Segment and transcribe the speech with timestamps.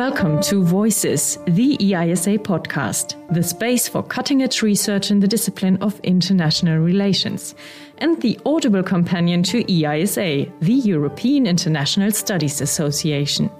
[0.00, 5.76] Welcome to Voices, the EISA podcast, the space for cutting edge research in the discipline
[5.82, 7.54] of international relations,
[7.98, 13.50] and the audible companion to EISA, the European International Studies Association.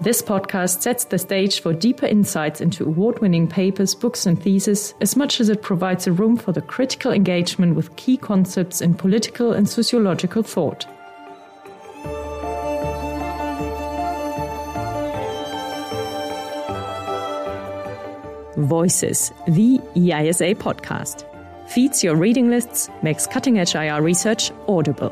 [0.00, 4.94] This podcast sets the stage for deeper insights into award winning papers, books, and theses,
[5.00, 8.94] as much as it provides a room for the critical engagement with key concepts in
[8.94, 10.88] political and sociological thought.
[18.66, 21.24] Voices, the EISA podcast,
[21.68, 25.10] feeds your reading lists, makes cutting edge IR research audible.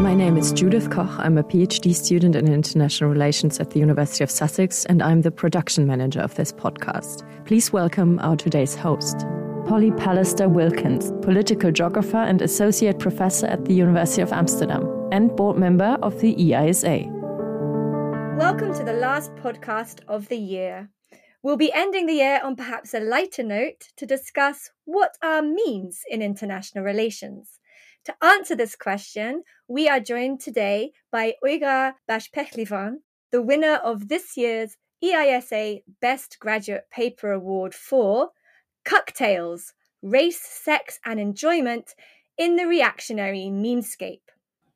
[0.00, 1.08] My name is Judith Koch.
[1.18, 5.30] I'm a PhD student in international relations at the University of Sussex, and I'm the
[5.30, 7.24] production manager of this podcast.
[7.46, 9.20] Please welcome our today's host,
[9.66, 15.96] Polly Pallister-Wilkins, political geographer and associate professor at the University of Amsterdam, and board member
[16.02, 17.21] of the EISA.
[18.42, 20.90] Welcome to the last podcast of the year.
[21.44, 26.00] We'll be ending the year on perhaps a lighter note to discuss what are memes
[26.10, 27.60] in international relations.
[28.06, 32.96] To answer this question, we are joined today by Uygar Başpehlivan,
[33.30, 38.30] the winner of this year's EISA Best Graduate Paper Award for
[38.84, 41.94] Cucktales, Race, Sex and Enjoyment
[42.36, 44.31] in the Reactionary Memescape.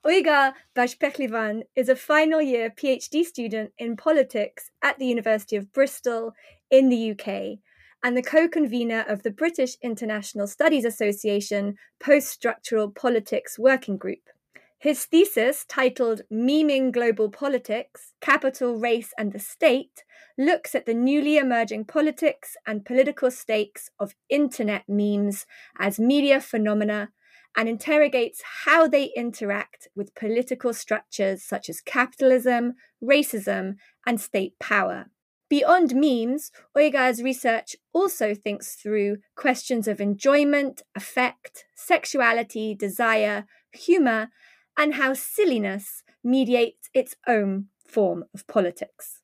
[0.07, 6.33] Uygar Başpehlivan is a final year PhD student in politics at the University of Bristol
[6.71, 7.59] in the UK
[8.05, 14.31] and the co convenor of the British International Studies Association Post Structural Politics Working Group.
[14.79, 20.05] His thesis, titled Meming Global Politics Capital, Race, and the State,
[20.39, 25.47] looks at the newly emerging politics and political stakes of internet memes
[25.81, 27.09] as media phenomena
[27.57, 35.07] and interrogates how they interact with political structures such as capitalism, racism, and state power.
[35.49, 44.29] Beyond memes, Uygar's research also thinks through questions of enjoyment, affect, sexuality, desire, humour,
[44.77, 49.16] and how silliness mediates its own form of politics.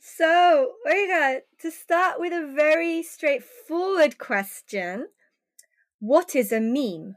[0.00, 5.08] So, Uygar, to start with a very straightforward question,
[6.00, 7.16] what is a meme?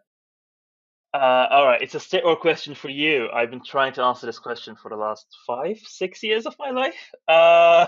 [1.13, 3.29] Uh, all right, it's a straightforward question for you.
[3.33, 6.71] I've been trying to answer this question for the last five, six years of my
[6.71, 7.13] life.
[7.27, 7.87] Uh,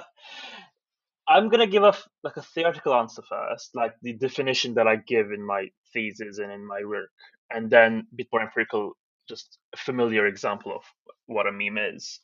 [1.28, 5.32] I'm gonna give a like a theoretical answer first, like the definition that I give
[5.32, 7.10] in my thesis and in my work,
[7.50, 8.94] and then bit more empirical,
[9.28, 10.84] just a familiar example of
[11.26, 12.22] what a meme is.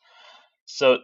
[0.66, 1.00] So,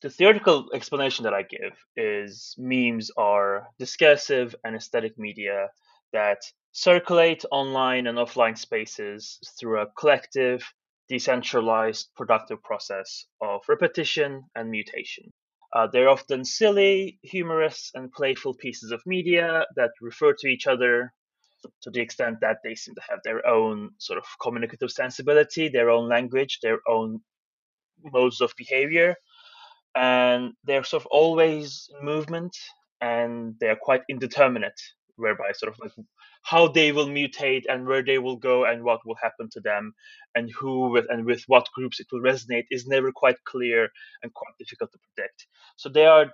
[0.00, 5.68] the theoretical explanation that I give is memes are discursive and aesthetic media
[6.12, 6.38] that
[6.72, 10.62] circulate online and offline spaces through a collective,
[11.08, 15.32] decentralized, productive process of repetition and mutation.
[15.72, 21.12] Uh, they're often silly, humorous, and playful pieces of media that refer to each other
[21.82, 25.90] to the extent that they seem to have their own sort of communicative sensibility, their
[25.90, 27.20] own language, their own
[28.12, 29.16] modes of behavior.
[29.98, 32.56] And they're sort of always in movement
[33.00, 34.80] and they're quite indeterminate,
[35.16, 35.92] whereby sort of like
[36.42, 39.92] how they will mutate and where they will go and what will happen to them
[40.36, 43.88] and who with and with what groups it will resonate is never quite clear
[44.22, 45.46] and quite difficult to predict.
[45.76, 46.26] So they are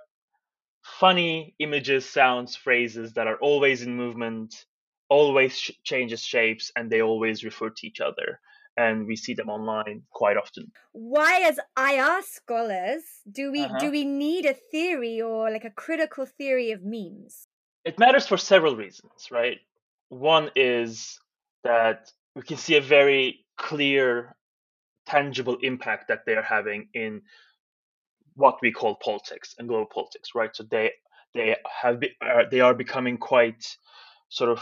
[0.83, 4.53] funny images, sounds, phrases that are always in movement,
[5.09, 8.39] always changes shapes, and they always refer to each other.
[8.77, 10.71] And we see them online quite often.
[10.91, 13.79] Why, as IR scholars, do we uh-huh.
[13.79, 17.47] do we need a theory or like a critical theory of memes?
[17.85, 19.59] It matters for several reasons, right?
[20.09, 21.19] One is
[21.63, 24.35] that we can see a very clear,
[25.05, 27.21] tangible impact that they are having in
[28.35, 30.55] what we call politics and global politics, right?
[30.55, 30.91] So they
[31.33, 33.77] they have be, uh, they are becoming quite
[34.29, 34.59] sort of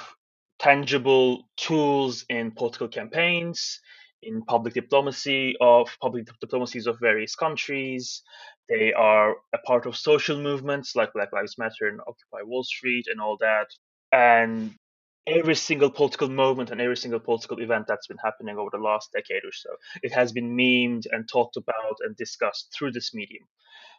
[0.60, 3.80] tangible tools in political campaigns,
[4.26, 8.22] in public diplomacy of public diplomacies of various countries.
[8.70, 13.06] They are a part of social movements like Black Lives Matter and Occupy Wall Street
[13.12, 13.68] and all that.
[14.12, 14.74] And
[15.28, 19.12] every single political moment and every single political event that's been happening over the last
[19.14, 19.70] decade or so.
[20.02, 23.44] It has been memed and talked about and discussed through this medium.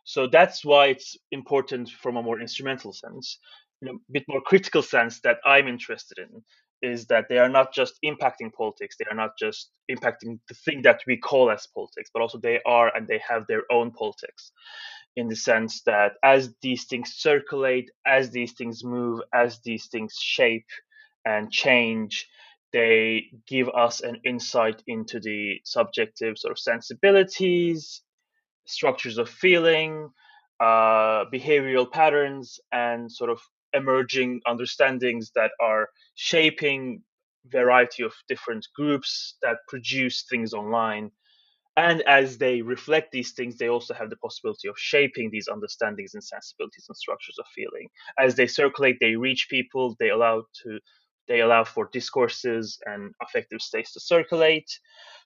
[0.05, 3.38] So that's why it's important from a more instrumental sense.
[3.82, 6.43] In a bit more critical sense that I'm interested in
[6.82, 10.82] is that they are not just impacting politics, they are not just impacting the thing
[10.82, 14.53] that we call as politics, but also they are and they have their own politics.
[15.17, 20.15] in the sense that as these things circulate, as these things move, as these things
[20.21, 20.67] shape
[21.25, 22.26] and change,
[22.73, 28.03] they give us an insight into the subjective sort of sensibilities,
[28.67, 30.11] structures of feeling,
[30.61, 33.41] uh, behavioral patterns, and sort of
[33.75, 37.03] emerging understandings that are shaping
[37.47, 41.11] variety of different groups that produce things online.
[41.76, 46.15] And as they reflect these things they also have the possibility of shaping these understandings
[46.15, 47.88] and sensibilities and structures of feeling.
[48.19, 50.79] As they circulate they reach people they allow to
[51.27, 54.70] they allow for discourses and affective states to circulate.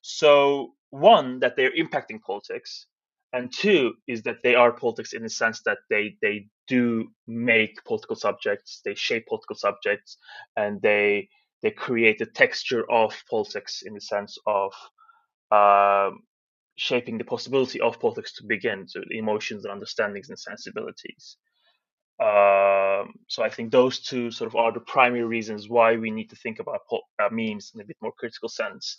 [0.00, 2.86] So one that they're impacting politics
[3.32, 7.82] and two is that they are politics in the sense that they they do make
[7.84, 10.18] political subjects they shape political subjects
[10.56, 11.28] and they
[11.62, 14.72] they create the texture of politics in the sense of
[15.50, 16.20] um,
[16.76, 21.36] shaping the possibility of politics to begin, so emotions and understandings and sensibilities.
[22.20, 26.30] Um, so I think those two sort of are the primary reasons why we need
[26.30, 28.96] to think about uh, memes in a bit more critical sense.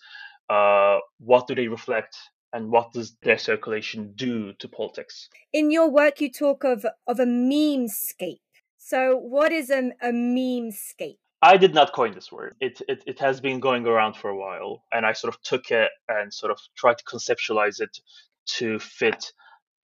[0.49, 2.17] Uh, what do they reflect,
[2.53, 5.29] and what does their circulation do to politics?
[5.53, 8.41] In your work, you talk of of a memescape.
[8.77, 11.17] So, what is a, a memescape?
[11.41, 12.55] I did not coin this word.
[12.59, 15.71] It, it it has been going around for a while, and I sort of took
[15.71, 17.97] it and sort of tried to conceptualize it
[18.57, 19.31] to fit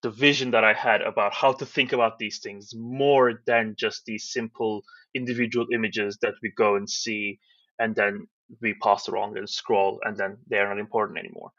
[0.02, 4.06] the vision that I had about how to think about these things more than just
[4.06, 4.84] these simple
[5.16, 7.40] individual images that we go and see
[7.80, 8.28] and then
[8.62, 11.52] we pass around and scroll and then they're not important anymore.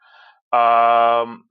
[0.53, 1.43] Um,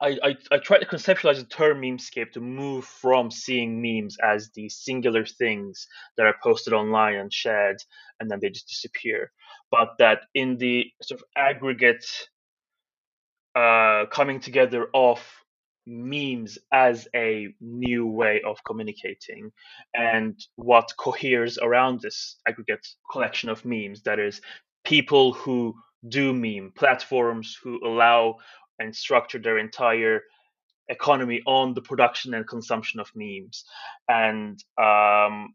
[0.00, 4.50] I, I, I try to conceptualize the term memescape to move from seeing memes as
[4.54, 7.78] these singular things that are posted online and shared
[8.20, 9.32] and then they just disappear,
[9.70, 12.04] but that in the sort of aggregate
[13.54, 15.18] uh, coming together of
[15.86, 19.50] memes as a new way of communicating
[19.94, 24.40] and what coheres around this aggregate collection of memes that is
[24.84, 25.74] people who
[26.08, 28.36] do meme platforms who allow
[28.78, 30.22] and structure their entire
[30.88, 33.64] economy on the production and consumption of memes.
[34.08, 35.54] And um,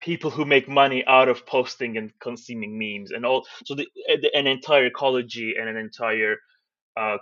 [0.00, 3.86] people who make money out of posting and consuming memes and all so the,
[4.34, 6.36] an entire ecology and an entire
[6.96, 7.16] uh,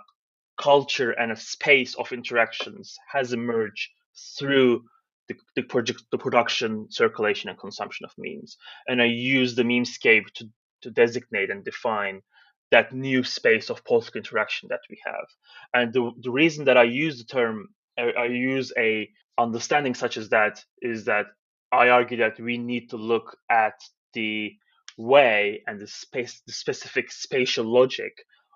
[0.57, 3.89] culture and a space of interactions has emerged
[4.37, 4.83] through
[5.29, 8.57] the, the project the production circulation and consumption of memes.
[8.87, 10.49] And i use the memescape to,
[10.81, 12.21] to designate and define
[12.73, 15.27] that new space of political interaction that we have.
[15.75, 17.67] And the, the reason that I use the term,
[17.99, 21.27] I, I use a understanding such as that is that
[21.71, 23.79] I argue that we need to look at
[24.13, 24.53] the
[24.97, 28.13] way and the space, the specific spatial logic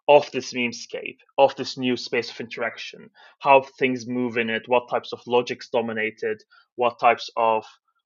[0.08, 4.90] of this memescape, of this new space of interaction, how things move in it, what
[4.90, 6.42] types of logics dominate it,
[6.76, 7.66] what types of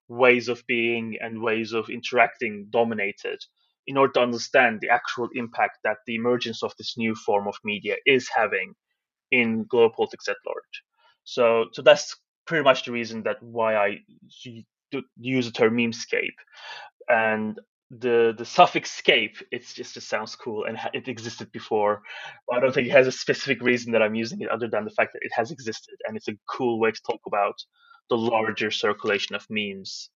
[0.09, 3.39] ways of being and ways of interacting dominated
[3.87, 7.55] in order to understand the actual impact that the emergence of this new form of
[7.63, 8.73] media is having
[9.31, 10.83] in global politics at large.
[11.23, 13.99] So, so that's pretty much the reason that why I
[15.17, 16.37] use the term memescape.
[17.09, 17.59] And
[17.99, 22.01] the the suffix scape it's just it sounds cool and it existed before
[22.49, 24.91] i don't think it has a specific reason that i'm using it other than the
[24.91, 27.55] fact that it has existed and it's a cool way to talk about
[28.09, 30.09] the larger circulation of memes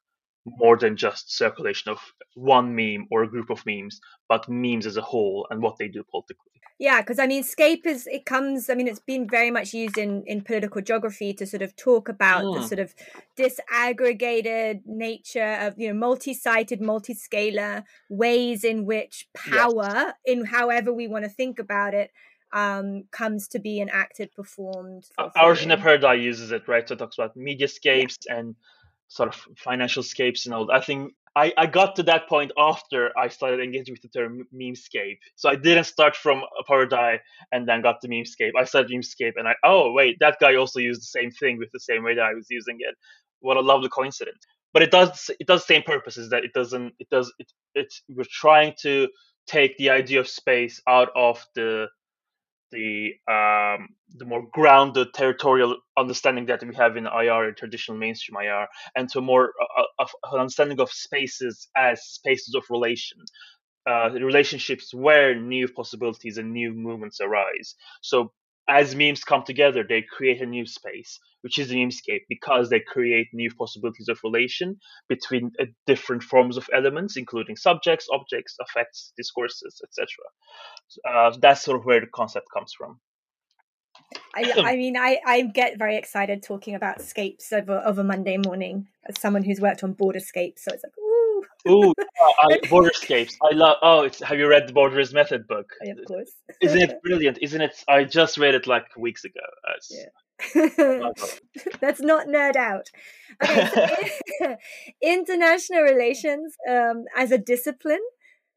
[0.46, 2.00] more than just circulation of
[2.36, 4.00] one meme or a group of memes,
[4.30, 6.52] but memes as a whole and what they do politically.
[6.78, 8.70] Yeah, because I mean, scape is it comes.
[8.70, 12.10] I mean, it's been very much used in in political geography to sort of talk
[12.10, 12.54] about mm.
[12.54, 12.68] the hmm.
[12.68, 12.94] sort of
[13.38, 20.14] disaggregated nature of you know multi-sided, multi-scalar ways in which power, yes.
[20.25, 22.12] in however we want to think about it,
[22.52, 25.06] um, comes to be enacted, performed.
[25.18, 26.86] Arjun Appadurai uses it, right?
[26.86, 28.38] So it talks about mediascapes yeah.
[28.38, 28.56] and
[29.08, 30.72] sort of financial scapes and all.
[30.72, 34.44] I think I, I got to that point after I started engaging with the term
[34.54, 35.18] memescape.
[35.36, 37.20] So I didn't start from Appadurai
[37.52, 38.52] and then got to memescape.
[38.58, 41.70] I started memescape and I oh wait that guy also used the same thing with
[41.74, 42.96] the same way that I was using it.
[43.42, 44.40] What a lovely coincidence.
[44.74, 47.52] But it does it does the same purpose is that it doesn't it does it
[47.76, 49.10] it's we're trying to
[49.46, 51.88] take the idea of space out of the
[52.72, 58.68] the um, the more grounded territorial understanding that we have in IR traditional mainstream IR,
[58.96, 63.18] and to more uh, uh of understanding of spaces as spaces of relation,
[63.90, 67.76] uh, relationships where new possibilities and new movements arise.
[68.02, 68.32] So
[68.68, 72.80] as memes come together, they create a new space, which is the memescape, because they
[72.80, 79.14] create new possibilities of relation between uh, different forms of elements, including subjects, objects, effects,
[79.18, 80.08] discourses, etc.
[81.08, 83.00] Uh, that's sort of where the concept comes from.
[84.36, 88.88] I, I mean, I, I get very excited talking about scapes over, a Monday morning
[89.08, 90.60] as someone who's worked on borderscapes.
[90.60, 90.94] So it's like,
[91.68, 91.92] ooh.
[91.92, 93.36] Uh, borderscapes.
[93.44, 93.78] I love.
[93.82, 95.72] Oh, it's, have you read the Border as Method book?
[95.84, 96.32] I, of course.
[96.62, 97.40] Isn't it brilliant?
[97.42, 97.84] Isn't it?
[97.88, 99.40] I just read it like weeks ago.
[99.90, 100.06] yeah.
[101.82, 102.90] Let's not nerd out.
[103.42, 104.56] Okay, so
[105.02, 108.02] international relations um, as a discipline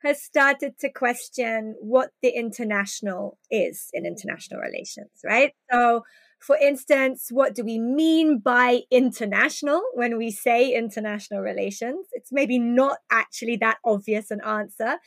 [0.04, 5.52] has started to question what the international is in international relations, right?
[5.70, 6.04] So,
[6.38, 12.06] for instance, what do we mean by international when we say international relations?
[12.12, 14.98] It's maybe not actually that obvious an answer.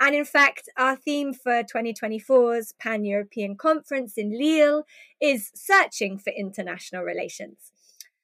[0.00, 4.84] And in fact, our theme for 2024's Pan European Conference in Lille
[5.20, 7.70] is searching for international relations.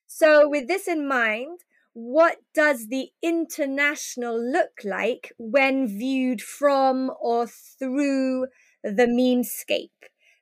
[0.07, 1.61] So, with this in mind,
[1.93, 8.47] what does the international look like when viewed from or through
[8.83, 9.91] the memescape?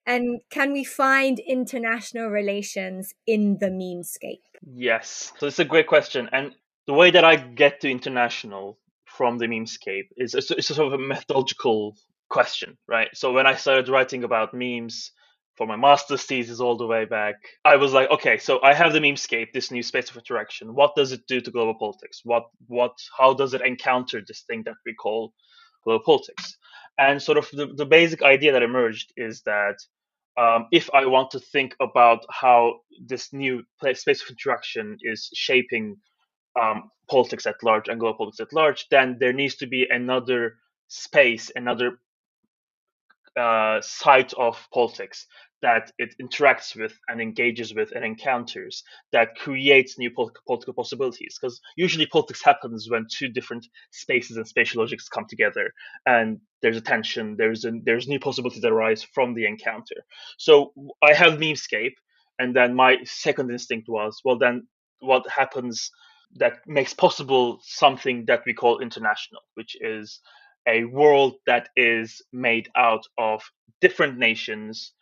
[0.07, 4.43] And can we find international relations in the memescape?
[4.63, 5.33] Yes.
[5.39, 6.29] So it's a great question.
[6.33, 6.53] And
[6.87, 11.01] the way that I get to international from the memescape is it's, a sort of
[11.01, 11.97] a methodological
[12.29, 13.09] question, right?
[13.15, 15.11] So when I started writing about memes,
[15.57, 17.37] for my master's thesis all the way back.
[17.65, 20.75] I was like, okay, so I have the memescape, this new space of interaction.
[20.75, 22.21] What does it do to global politics?
[22.25, 25.33] What what how does it encounter this thing that we call
[25.83, 26.57] global politics?
[26.99, 29.77] And sort of the, the basic idea that emerged is that
[30.39, 33.63] um, if I want to think about how this new
[33.95, 35.97] space of interaction is shaping
[36.61, 40.57] um, politics at large and global politics at large, then there needs to be another
[40.89, 41.99] space, another
[43.37, 45.27] uh, site of politics
[45.63, 51.39] that it interacts with and engages with and encounters that creates new political possibilities.
[51.41, 55.73] Because usually politics happens when two different spaces and spatial logics come together
[56.05, 59.97] and there's a tension there's a, there's new possibilities that arise from the encounter.
[60.39, 61.95] So i have memescape
[62.39, 64.67] and then my second instinct was well then
[65.01, 65.91] what happens
[66.35, 70.21] that makes possible something that we call international which is
[70.69, 73.43] a world that is made out of
[73.81, 74.93] different nations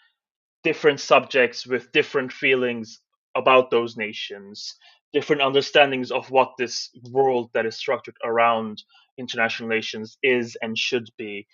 [0.64, 3.00] different subjects with different feelings
[3.36, 4.76] about those nations,
[5.14, 8.82] different understandings of what this world that is structured around
[9.18, 11.46] international relations is and should be,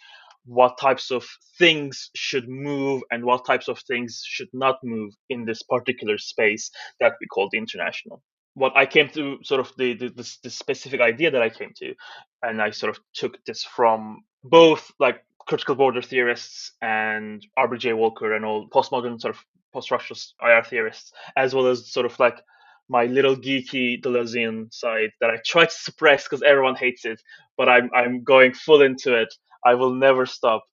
[0.46, 1.26] what types of
[1.58, 6.70] things should move and what types of things should not move in this particular space
[7.00, 8.22] that we call the international.
[8.54, 11.72] What I came to, sort of the, the, the, the specific idea that I came
[11.76, 11.94] to,
[12.42, 17.92] and I sort of took this from both like critical border theorists and R.B.J.
[17.94, 22.40] Walker and all postmodern sort of post-structuralist IR theorists, as well as sort of like
[22.88, 27.22] my little geeky Deleuzean side that I try to suppress because everyone hates it,
[27.56, 29.32] but I'm I'm going full into it.
[29.64, 30.64] I will never stop.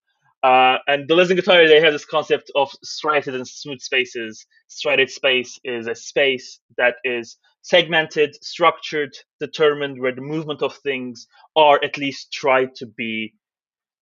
[0.43, 4.46] Uh, and Deleuze and Guattari, they have this concept of striated and smooth spaces.
[4.67, 11.27] Striated space is a space that is segmented, structured, determined, where the movement of things
[11.57, 13.33] are at least tried to be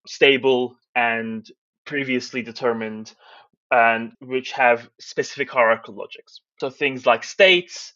[0.06, 1.50] stable and
[1.84, 3.12] previously determined
[3.72, 6.40] and which have specific hierarchical logics.
[6.60, 7.92] So things like states,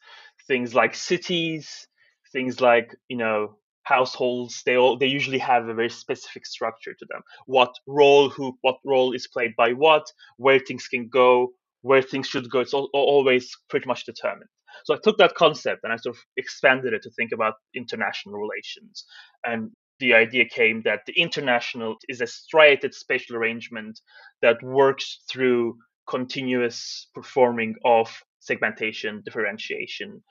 [0.48, 1.86] things like cities,
[2.32, 7.06] things like, you know, households, they all they usually have a very specific structure to
[7.08, 7.22] them.
[7.46, 12.26] What role who what role is played by what, where things can go, where things
[12.26, 12.58] should go.
[12.60, 14.50] It's all, always pretty much determined.
[14.84, 18.38] So I took that concept and I sort of expanded it to think about international
[18.38, 19.04] relations
[19.44, 24.00] and the idea came that the international is a striated spatial arrangement
[24.42, 25.76] that works through
[26.08, 28.10] continuous performing of
[28.40, 30.22] segmentation, differentiation,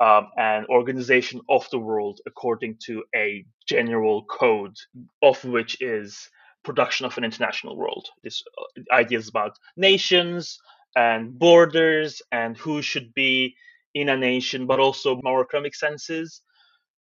[0.00, 4.76] um, and organization of the world according to a general code,
[5.22, 6.28] of which is
[6.62, 8.08] production of an international world.
[8.22, 10.58] This uh, ideas about nations
[10.96, 13.56] and borders and who should be
[13.94, 16.42] in a nation, but also more economic senses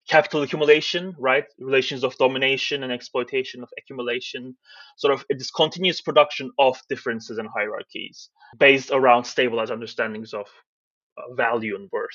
[0.09, 1.45] capital accumulation, right?
[1.59, 4.55] Relations of domination and exploitation of accumulation,
[4.97, 10.47] sort of this continuous production of differences and hierarchies based around stabilized understandings of
[11.17, 12.09] uh, value and worth.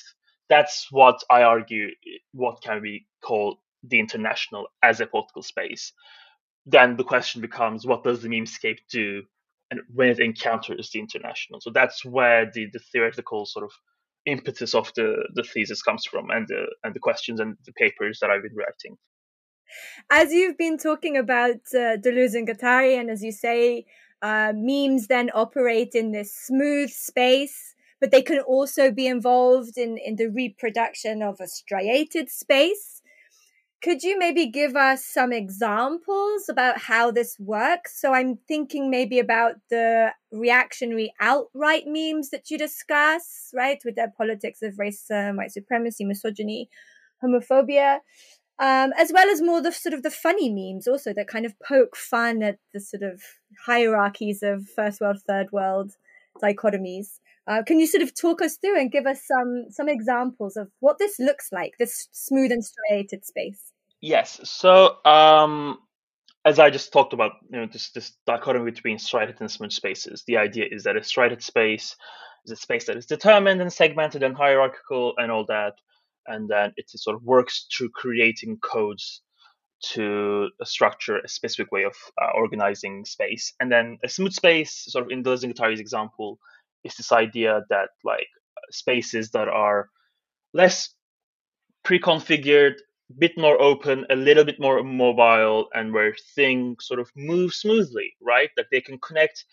[0.48, 1.88] That's what I argue
[2.32, 5.92] what can be called the international as a political space.
[6.66, 9.22] Then the question becomes what does the memescape do
[9.70, 11.60] and when it encounters the international?
[11.60, 13.72] So that's where the, the theoretical sort of
[14.30, 18.18] impetus of the, the thesis comes from and the, and the questions and the papers
[18.20, 18.96] that I've been writing.
[20.10, 23.84] As you've been talking about uh, Deleuze and Guattari, and as you say,
[24.22, 29.98] uh, memes then operate in this smooth space, but they can also be involved in,
[29.98, 32.97] in the reproduction of a striated space.
[33.82, 38.00] Could you maybe give us some examples about how this works?
[38.00, 44.12] So I'm thinking maybe about the reactionary outright memes that you discuss, right, with their
[44.16, 46.68] politics of racism, white supremacy, misogyny,
[47.22, 48.00] homophobia,
[48.58, 51.54] um, as well as more the sort of the funny memes also that kind of
[51.60, 53.22] poke fun at the sort of
[53.64, 55.92] hierarchies of first world, third world
[56.40, 57.18] dichotomies.
[57.46, 60.70] Uh, can you sort of talk us through and give us some some examples of
[60.80, 63.72] what this looks like, this smooth and striated space?
[64.00, 64.40] Yes.
[64.44, 65.78] So, um,
[66.44, 70.24] as I just talked about, you know, this this dichotomy between striated and smooth spaces.
[70.26, 71.96] The idea is that a striated space
[72.44, 75.74] is a space that is determined and segmented and hierarchical and all that,
[76.26, 79.22] and then it sort of works through creating codes
[79.80, 83.52] to structure a specific way of uh, organizing space.
[83.60, 86.38] And then a smooth space, sort of in Deleuze and example,
[86.84, 88.28] is this idea that like
[88.70, 89.88] spaces that are
[90.52, 90.90] less
[91.84, 92.74] pre-configured
[93.18, 98.14] bit more open a little bit more mobile and where things sort of move smoothly
[98.20, 99.46] right that they can connect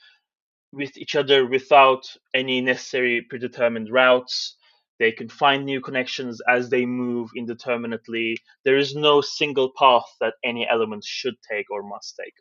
[0.74, 4.55] with each other without any necessary predetermined routes
[5.00, 10.34] they can find new connections as they move indeterminately there is no single path that
[10.44, 12.34] any element should take or must take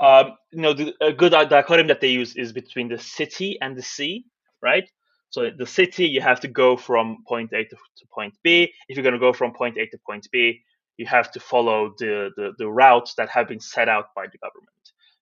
[0.00, 3.76] um, you know, the, a good dichotomy that they use is between the city and
[3.76, 4.24] the sea,
[4.62, 4.88] right?
[5.30, 8.72] So the city, you have to go from point A to, to point B.
[8.88, 10.60] If you're going to go from point A to point B,
[10.96, 14.38] you have to follow the, the, the routes that have been set out by the
[14.38, 14.70] government.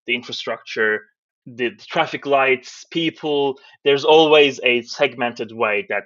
[0.07, 1.01] The infrastructure,
[1.47, 6.05] the, traffic lights, people, there's always a segmented way that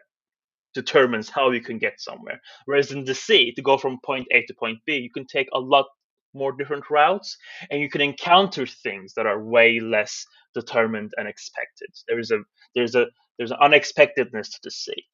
[0.75, 2.40] determines how you can get somewhere.
[2.66, 5.49] Whereas in the sea, to go from point A to point B, you can take
[5.52, 5.87] a lot
[6.35, 7.37] more different routes
[7.71, 10.25] and you can encounter things that are way less
[10.55, 12.38] determined and expected there's a
[12.75, 13.07] there's a
[13.38, 15.07] there's an unexpectedness to the sea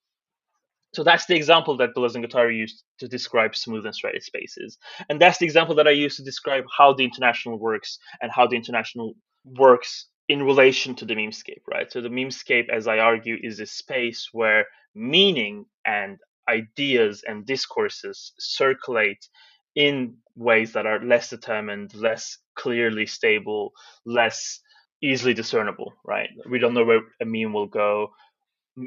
[0.95, 4.77] so that's the example that Deleuze and Guattari used to describe smooth and straight spaces.
[5.09, 8.47] And that's the example that I use to describe how the international works and how
[8.47, 9.15] the international
[9.45, 11.91] works in relation to the memescape, right?
[11.91, 18.33] So the memescape, as I argue, is a space where meaning and ideas and discourses
[18.39, 19.29] circulate
[19.75, 23.73] in ways that are less determined, less clearly stable,
[24.05, 24.61] less
[25.03, 26.29] easily discernible, right?
[26.49, 28.11] We don't know where a meme will go.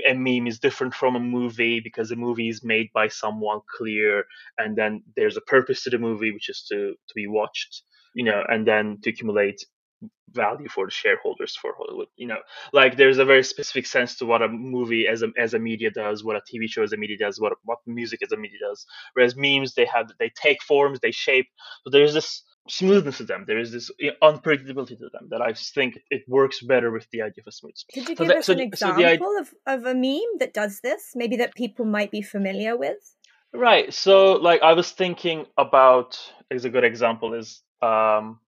[0.07, 4.25] A meme is different from a movie because a movie is made by someone clear,
[4.57, 7.83] and then there's a purpose to the movie, which is to to be watched,
[8.15, 9.63] you know, and then to accumulate
[10.31, 12.07] value for the shareholders for Hollywood.
[12.15, 12.39] You know,
[12.73, 15.91] like there's a very specific sense to what a movie as a as a media
[15.91, 18.59] does, what a TV show as a media does, what what music as a media
[18.61, 18.85] does.
[19.13, 21.47] Whereas memes, they have they take forms, they shape.
[21.83, 23.45] So there's this smoothness to them.
[23.47, 23.91] There is this
[24.23, 27.75] unpredictability to them that I think it works better with the idea of a smooth.
[27.93, 30.53] Could you give so us that, an so, example so of, of a meme that
[30.53, 31.11] does this?
[31.15, 33.15] Maybe that people might be familiar with.
[33.53, 33.93] Right.
[33.93, 36.19] So, like, I was thinking about
[36.51, 38.39] is a good example is um,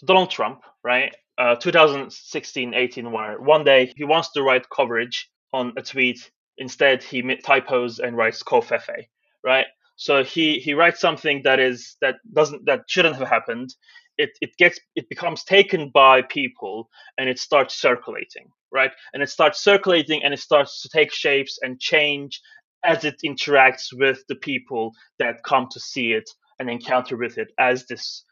[0.00, 1.14] so Donald Trump, right?
[1.36, 6.30] Uh, 2016 18 where one day he wants to write coverage on a tweet.
[6.56, 9.04] Instead, he typos and writes covfefe,
[9.44, 9.66] right?
[9.96, 13.74] So he, he writes something that is that doesn't that shouldn't have happened.
[14.16, 18.92] It, it gets it becomes taken by people and it starts circulating, right?
[19.12, 22.40] And it starts circulating and it starts to take shapes and change
[22.84, 27.52] as it interacts with the people that come to see it and encounter with it
[27.58, 28.24] as this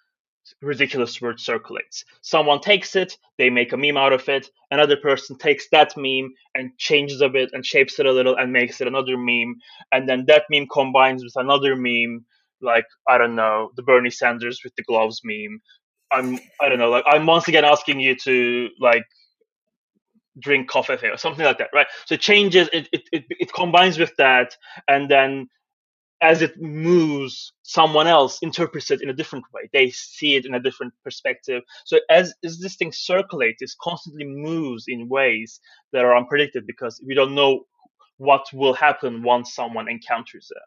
[0.63, 2.05] ridiculous word circulates.
[2.21, 4.49] Someone takes it, they make a meme out of it.
[4.71, 8.53] Another person takes that meme and changes a bit and shapes it a little and
[8.53, 9.57] makes it another meme.
[9.93, 12.25] And then that meme combines with another meme,
[12.61, 15.61] like, I don't know, the Bernie Sanders with the gloves meme.
[16.11, 19.05] I'm, I don't know, like, I'm once again asking you to, like,
[20.41, 21.87] drink coffee or something like that, right?
[22.07, 24.57] So it changes, it, it, it, it combines with that,
[24.87, 25.49] and then
[26.21, 29.69] as it moves, someone else interprets it in a different way.
[29.73, 31.63] They see it in a different perspective.
[31.85, 35.61] So as, as this thing circulates, it constantly moves in ways
[35.93, 37.65] that are unpredicted because we don't know
[38.17, 40.63] what will happen once someone encounters it.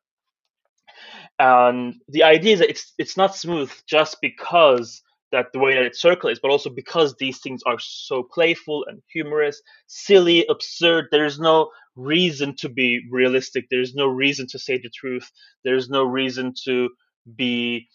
[1.39, 5.83] And the idea is that it's it's not smooth just because that the way that
[5.83, 11.05] it circulates, but also because these things are so playful and humorous, silly, absurd.
[11.11, 13.65] There's no reason to be realistic.
[13.69, 15.29] There's no reason to say the truth.
[15.63, 16.89] There's no reason to
[17.35, 17.87] be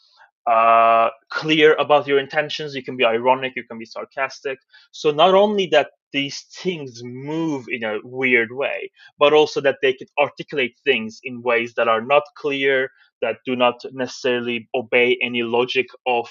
[0.46, 2.74] uh, clear about your intentions.
[2.74, 3.54] You can be ironic.
[3.56, 4.58] You can be sarcastic.
[4.92, 9.92] So not only that these things move in a weird way, but also that they
[9.92, 12.88] can articulate things in ways that are not clear,
[13.22, 16.28] that do not necessarily obey any logic of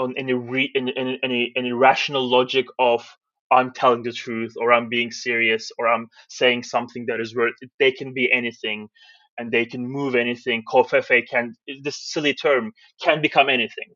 [0.00, 3.06] on any re, any, any any rational logic of
[3.52, 7.54] I'm telling the truth or I'm being serious or I'm saying something that is worth.
[7.80, 8.88] They can be anything.
[9.38, 10.62] and they can move anything.
[10.72, 13.90] Covfefe can, this silly term, can become anything.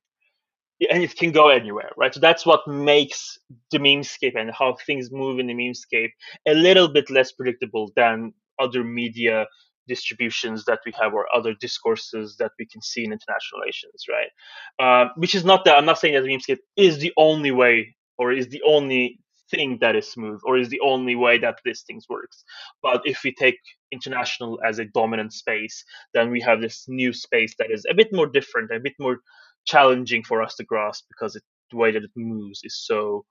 [0.90, 2.14] And it can go anywhere, right?
[2.14, 3.38] So that's what makes
[3.72, 6.10] the memescape and how things move in the memescape
[6.48, 9.46] a little bit less predictable than other media
[9.88, 14.30] distributions that we have or other discourses that we can see in international relations, right?
[14.78, 18.32] Uh, which is not that I'm not saying that memescape is the only way or
[18.32, 19.18] is the only
[19.50, 22.44] thing that is smooth or is the only way that this thing works.
[22.82, 23.58] But if we take
[23.92, 28.08] international as a dominant space, then we have this new space that is a bit
[28.12, 29.18] more different, a bit more
[29.66, 33.24] challenging for us to grasp because it, the way that it moves is so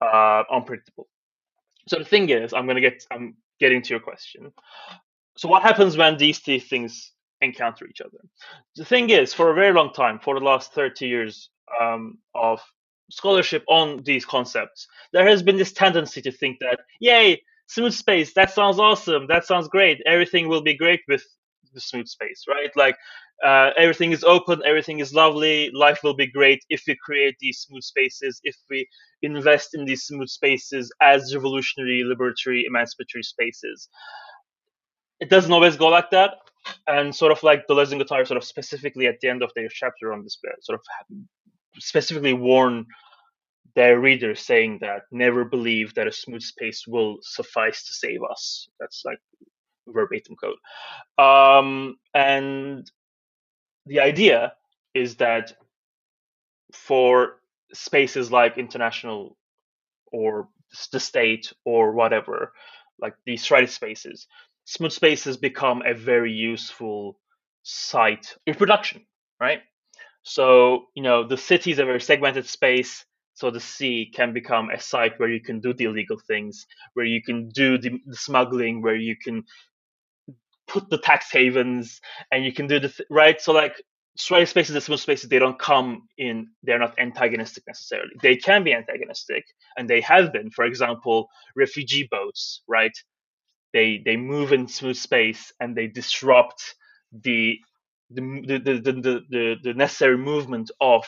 [0.00, 1.08] uh, unpredictable.
[1.88, 4.52] So the thing is, I'm gonna get I'm getting to your question.
[5.36, 8.18] So what happens when these two things encounter each other?
[8.76, 12.60] The thing is, for a very long time, for the last 30 years um, of
[13.10, 18.32] scholarship on these concepts, there has been this tendency to think that, yay, smooth space,
[18.34, 21.22] that sounds awesome, that sounds great, everything will be great with
[21.74, 22.70] the smooth space, right?
[22.74, 22.96] Like
[23.44, 27.58] uh, everything is open, everything is lovely, life will be great if we create these
[27.58, 28.88] smooth spaces, if we
[29.22, 33.88] invest in these smooth spaces as revolutionary, liberatory, emancipatory spaces.
[35.20, 36.34] It doesn't always go like that.
[36.86, 39.68] And sort of like Deleuze and Guattari sort of specifically at the end of their
[39.68, 41.16] chapter on this, sort of
[41.78, 42.86] specifically warn
[43.76, 48.68] their readers saying that never believe that a smooth space will suffice to save us.
[48.80, 49.18] That's like
[49.86, 50.56] verbatim code.
[51.24, 52.90] Um, and
[53.84, 54.54] the idea
[54.94, 55.52] is that
[56.72, 57.40] for
[57.72, 59.36] spaces like international
[60.12, 60.48] or
[60.92, 62.52] the state or whatever,
[62.98, 64.26] like these striated spaces,
[64.66, 67.18] smooth spaces become a very useful
[67.64, 69.06] site reproduction,
[69.40, 69.60] right?
[70.24, 73.06] So, you know, the city is a very segmented space.
[73.34, 77.06] So the sea can become a site where you can do the illegal things, where
[77.06, 79.44] you can do the, the smuggling, where you can
[80.68, 82.00] put the tax havens,
[82.32, 83.40] and you can do the th- right.
[83.40, 83.82] So like
[84.16, 86.48] striated spaces and smooth spaces, they don't come in.
[86.64, 88.12] They're not antagonistic necessarily.
[88.22, 89.44] They can be antagonistic,
[89.78, 90.50] and they have been.
[90.50, 92.96] For example, refugee boats, right?
[93.76, 96.76] They they move in smooth space and they disrupt
[97.12, 97.58] the
[98.08, 101.04] the, the, the, the, the necessary movement of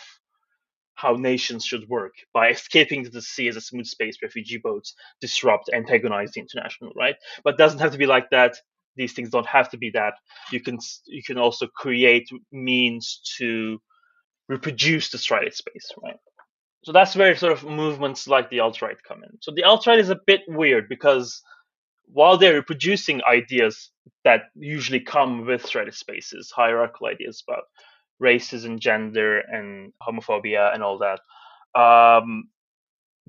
[0.96, 2.12] how nations should work.
[2.34, 6.92] By escaping to the sea as a smooth space refugee boats disrupt antagonize the international
[6.94, 7.16] right?
[7.42, 8.56] But doesn't have to be like that.
[8.96, 10.14] These things don't have to be that.
[10.52, 13.80] You can you can also create means to
[14.46, 16.20] reproduce the striated space right?
[16.84, 19.38] So that's where sort of movements like the alt-right come in.
[19.40, 21.42] So the alt-right is a bit weird because
[22.12, 23.90] while they're reproducing ideas
[24.24, 27.64] that usually come with striated spaces, hierarchical ideas about
[28.18, 31.20] races and gender, and homophobia, and all that.
[31.80, 32.48] Um,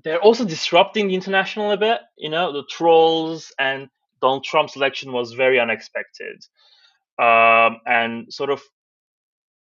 [0.02, 2.00] they're also disrupting the international a bit.
[2.16, 3.88] You know, the trolls and
[4.20, 6.44] Donald Trump's election was very unexpected,
[7.20, 8.62] um, and sort of.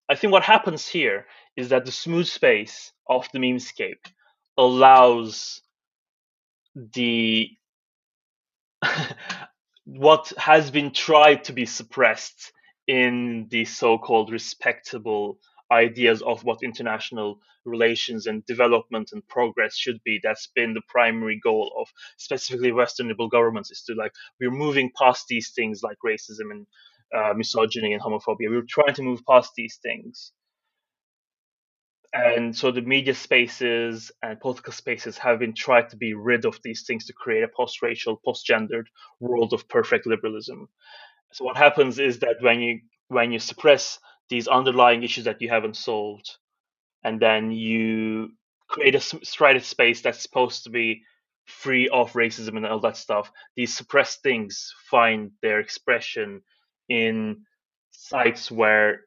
[0.09, 4.07] I think what happens here is that the smooth space of the memescape
[4.57, 5.61] allows
[6.75, 7.49] the
[9.85, 12.51] what has been tried to be suppressed
[12.87, 15.37] in the so-called respectable
[15.71, 20.19] ideas of what international relations and development and progress should be.
[20.23, 21.87] That's been the primary goal of
[22.17, 26.67] specifically western liberal governments is to like we're moving past these things like racism and
[27.15, 28.49] uh, misogyny and homophobia.
[28.49, 30.31] We're trying to move past these things
[32.13, 36.59] and so the media spaces and political spaces have been tried to be rid of
[36.63, 40.67] these things to create a post-racial post-gendered world of perfect liberalism.
[41.31, 45.49] So what happens is that when you when you suppress these underlying issues that you
[45.49, 46.37] haven't solved
[47.03, 48.29] and then you
[48.67, 51.01] create a striated space that's supposed to be
[51.45, 56.41] free of racism and all that stuff these suppressed things find their expression
[56.87, 57.43] in
[57.91, 59.01] sites where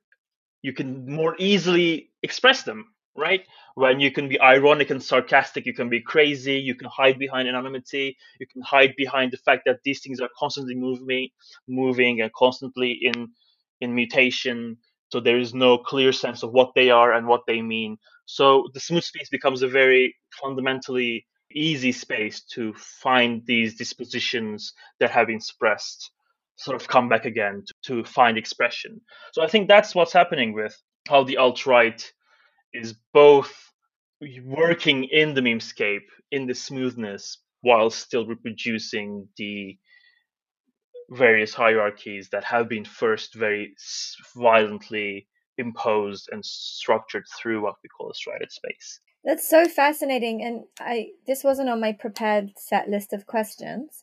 [0.63, 3.47] you can more easily express them, right?
[3.75, 7.49] When you can be ironic and sarcastic, you can be crazy, you can hide behind
[7.49, 11.29] anonymity, you can hide behind the fact that these things are constantly moving,
[11.69, 13.29] moving and constantly in
[13.81, 14.79] in mutation.
[15.11, 17.99] So there is no clear sense of what they are and what they mean.
[18.27, 25.11] So the smooth space becomes a very fundamentally easy space to find these dispositions that
[25.11, 26.11] have been suppressed
[26.57, 29.01] sort of come back again to, to find expression.
[29.33, 30.77] So I think that's what's happening with
[31.09, 32.13] how the alt right
[32.73, 33.53] is both
[34.45, 39.79] working in the memescape in the smoothness while still reproducing the
[41.11, 43.75] various hierarchies that have been first very
[44.37, 49.01] violently imposed and structured through what we call a striated space.
[49.25, 54.03] That's so fascinating, and I this wasn't on my prepared set list of questions,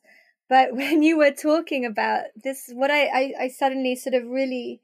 [0.50, 4.82] But when you were talking about this, what I, I, I suddenly sort of really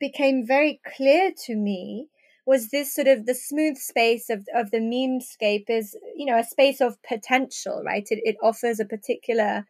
[0.00, 2.08] became very clear to me
[2.46, 6.44] was this sort of the smooth space of, of the memescape is, you know, a
[6.44, 8.06] space of potential, right?
[8.10, 9.66] It, it offers a particular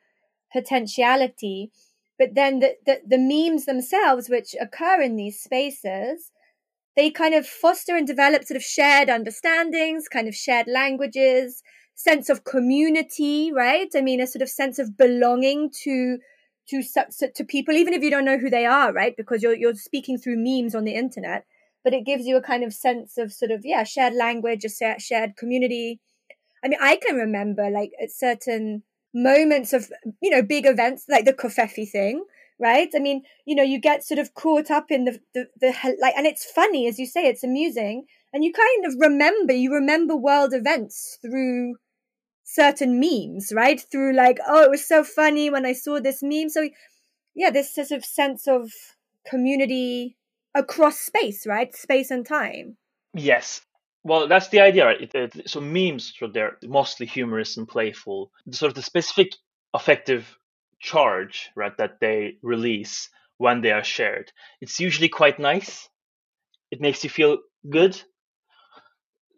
[0.52, 1.72] potentiality.
[2.18, 6.30] But then the, the, the memes themselves, which occur in these spaces,
[6.94, 11.62] they kind of foster and develop sort of shared understandings, kind of shared languages,
[11.98, 13.88] sense of community, right?
[13.94, 16.18] I mean, a sort of sense of belonging to
[16.68, 16.82] to
[17.34, 19.16] to people, even if you don't know who they are, right?
[19.16, 21.44] Because you're you're speaking through memes on the internet,
[21.82, 25.00] but it gives you a kind of sense of sort of yeah, shared language, a
[25.00, 26.00] shared community.
[26.64, 31.24] I mean, I can remember like at certain moments of you know big events like
[31.24, 32.24] the Covfefe thing
[32.61, 35.96] right i mean you know you get sort of caught up in the, the the
[36.00, 39.72] like and it's funny as you say it's amusing and you kind of remember you
[39.72, 41.74] remember world events through
[42.50, 46.48] certain memes right through like oh it was so funny when i saw this meme
[46.48, 46.68] so
[47.34, 48.72] yeah this sort of sense of
[49.28, 50.16] community
[50.54, 52.76] across space right space and time
[53.12, 53.61] yes
[54.04, 55.00] well, that's the idea, right?
[55.00, 58.30] It, it, so memes, so they're mostly humorous and playful.
[58.50, 59.32] Sort of the specific
[59.74, 60.38] affective
[60.80, 64.32] charge, right, that they release when they are shared.
[64.61, 65.88] It's usually quite nice.
[66.70, 68.00] It makes you feel good.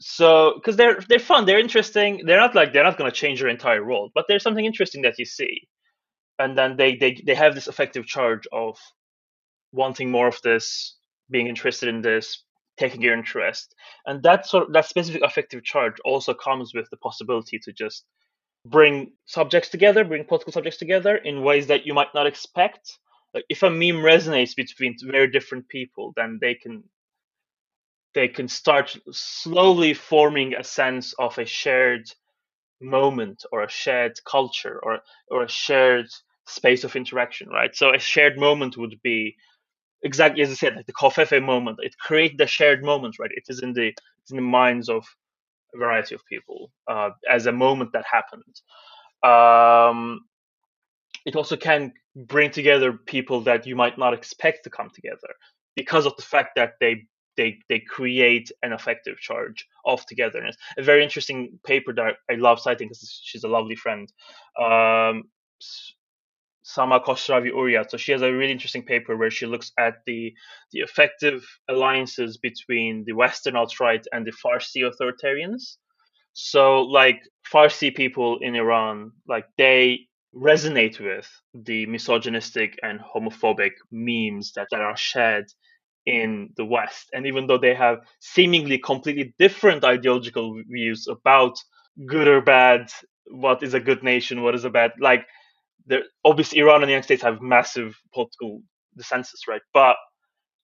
[0.00, 2.22] So, because they're they're fun, they're interesting.
[2.24, 5.02] They're not like they're not going to change your entire world, but there's something interesting
[5.02, 5.68] that you see,
[6.38, 8.78] and then they they they have this affective charge of
[9.72, 10.96] wanting more of this,
[11.30, 12.44] being interested in this,
[12.78, 13.74] taking your interest.
[14.06, 18.04] And that sort of, that specific affective charge also comes with the possibility to just
[18.66, 22.98] bring subjects together, bring political subjects together in ways that you might not expect.
[23.34, 26.84] Like if a meme resonates between very different people, then they can
[28.14, 32.06] they can start slowly forming a sense of a shared
[32.80, 36.06] moment or a shared culture or or a shared
[36.46, 37.74] space of interaction, right?
[37.74, 39.36] So a shared moment would be
[40.02, 41.78] exactly as I said, like the Covfefe moment.
[41.82, 43.30] It created a shared moment, right?
[43.32, 43.88] It is in the
[44.30, 45.04] in the minds of
[45.74, 48.56] a variety of people uh, as a moment that happened.
[49.22, 50.22] Um,
[51.26, 55.34] it also can bring together people that you might not expect to come together
[55.76, 60.56] because of the fact that they they they create an effective charge of togetherness.
[60.78, 64.12] A very interesting paper that I love citing because she's a lovely friend.
[64.60, 65.24] Um,
[66.62, 67.90] Sama Khosravi Ooryad.
[67.90, 70.32] So she has a really interesting paper where she looks at the
[70.72, 75.76] the effective alliances between the Western alt-right and the Farsi authoritarians.
[76.32, 77.20] So like
[77.52, 84.80] Farsi people in Iran, like they resonate with the misogynistic and homophobic memes that, that
[84.80, 85.46] are shared
[86.10, 87.10] in the West.
[87.12, 91.56] And even though they have seemingly completely different ideological views about
[92.06, 92.90] good or bad,
[93.26, 95.26] what is a good nation, what is a bad, like
[96.24, 98.62] obviously Iran and the United States have massive political
[98.98, 99.62] dissensus, right?
[99.72, 99.96] But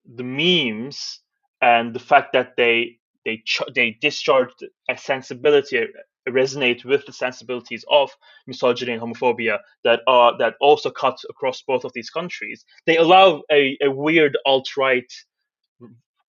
[0.04, 1.20] the memes
[1.60, 3.42] and the fact that they they
[3.74, 5.86] they discharged a sensibility
[6.28, 8.10] resonate with the sensibilities of
[8.46, 12.64] misogyny and homophobia that are that also cut across both of these countries.
[12.86, 15.10] They allow a, a weird alt right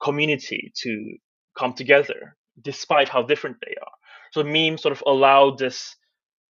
[0.01, 1.17] community to
[1.57, 3.91] come together despite how different they are.
[4.31, 5.95] So memes sort of allow this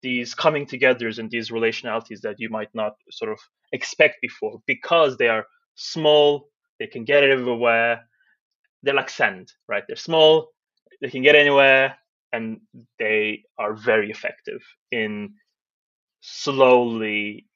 [0.03, 3.39] these coming togethers and these relationalities that you might not sort of
[3.71, 8.07] expect before because they are small, they can get everywhere.
[8.83, 9.83] They're like sand, right?
[9.87, 10.49] They're small,
[11.01, 11.97] they can get anywhere,
[12.31, 12.61] and
[12.99, 15.33] they are very effective in
[16.21, 17.47] slowly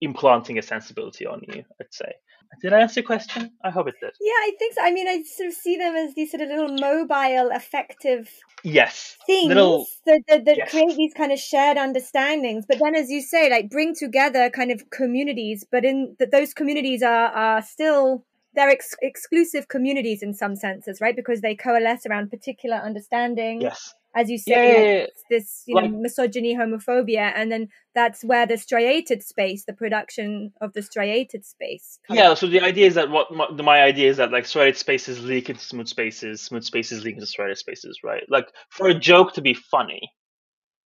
[0.00, 2.12] implanting a sensibility on you, I'd say.
[2.60, 3.50] Did I answer your question?
[3.64, 4.12] I hope it did.
[4.20, 4.82] Yeah, I think so.
[4.82, 8.28] I mean, I sort of see them as these sort of little mobile, effective
[8.64, 10.70] yes things little, that, that, that yes.
[10.70, 12.64] create these kind of shared understandings.
[12.68, 16.54] But then, as you say, like bring together kind of communities, but in that those
[16.54, 21.16] communities are are still they're ex- exclusive communities in some senses, right?
[21.16, 23.62] Because they coalesce around particular understanding.
[23.62, 28.46] Yes as you say, yeah, this you like, know misogyny, homophobia, and then that's where
[28.46, 31.98] the striated space, the production of the striated space.
[32.10, 32.34] Yeah.
[32.34, 35.48] So the idea is that what my, my, idea is that like striated spaces leak
[35.48, 38.24] into smooth spaces, smooth spaces leak into striated spaces, right?
[38.28, 40.12] Like for a joke to be funny,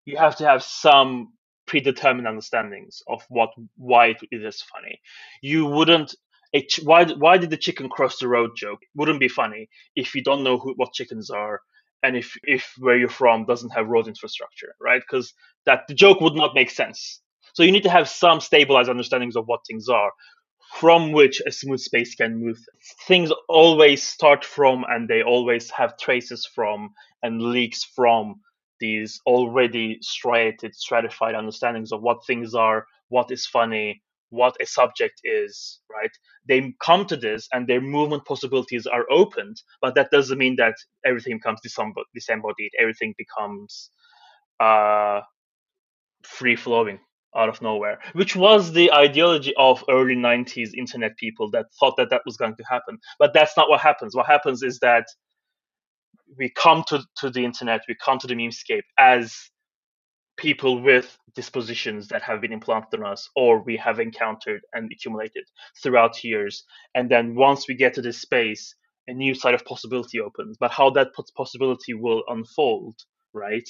[0.05, 1.33] you have to have some
[1.67, 5.01] predetermined understandings of what why it is funny.
[5.43, 6.15] You wouldn't.
[6.55, 10.23] Ch- why why did the chicken cross the road joke wouldn't be funny if you
[10.23, 11.61] don't know who, what chickens are
[12.03, 15.03] and if if where you're from doesn't have road infrastructure, right?
[15.03, 15.33] Because
[15.65, 17.21] that the joke would not make sense.
[17.55, 20.13] So you need to have some stabilized understandings of what things are,
[20.79, 22.59] from which a smooth space can move.
[23.07, 26.91] Things always start from, and they always have traces from
[27.23, 28.41] and leaks from
[28.81, 35.21] these already striated, stratified understandings of what things are, what is funny, what a subject
[35.25, 36.11] is, right?
[36.49, 40.75] They come to this and their movement possibilities are opened, but that doesn't mean that
[41.05, 43.91] everything becomes disembodied, everything becomes
[44.61, 45.21] uh,
[46.25, 46.99] free flowing
[47.37, 52.11] out of nowhere, which was the ideology of early 90s internet people that thought that
[52.11, 52.99] that was going to happen.
[53.19, 54.17] But that's not what happens.
[54.17, 55.07] What happens is that
[56.39, 59.35] we come to, to the internet, we come to the memescape as
[60.37, 65.44] people with dispositions that have been implanted on us or we have encountered and accumulated
[65.83, 66.64] throughout years.
[66.94, 68.75] And then once we get to this space,
[69.09, 70.57] a new side of possibility opens.
[70.59, 72.96] But how that possibility will unfold,
[73.33, 73.68] right?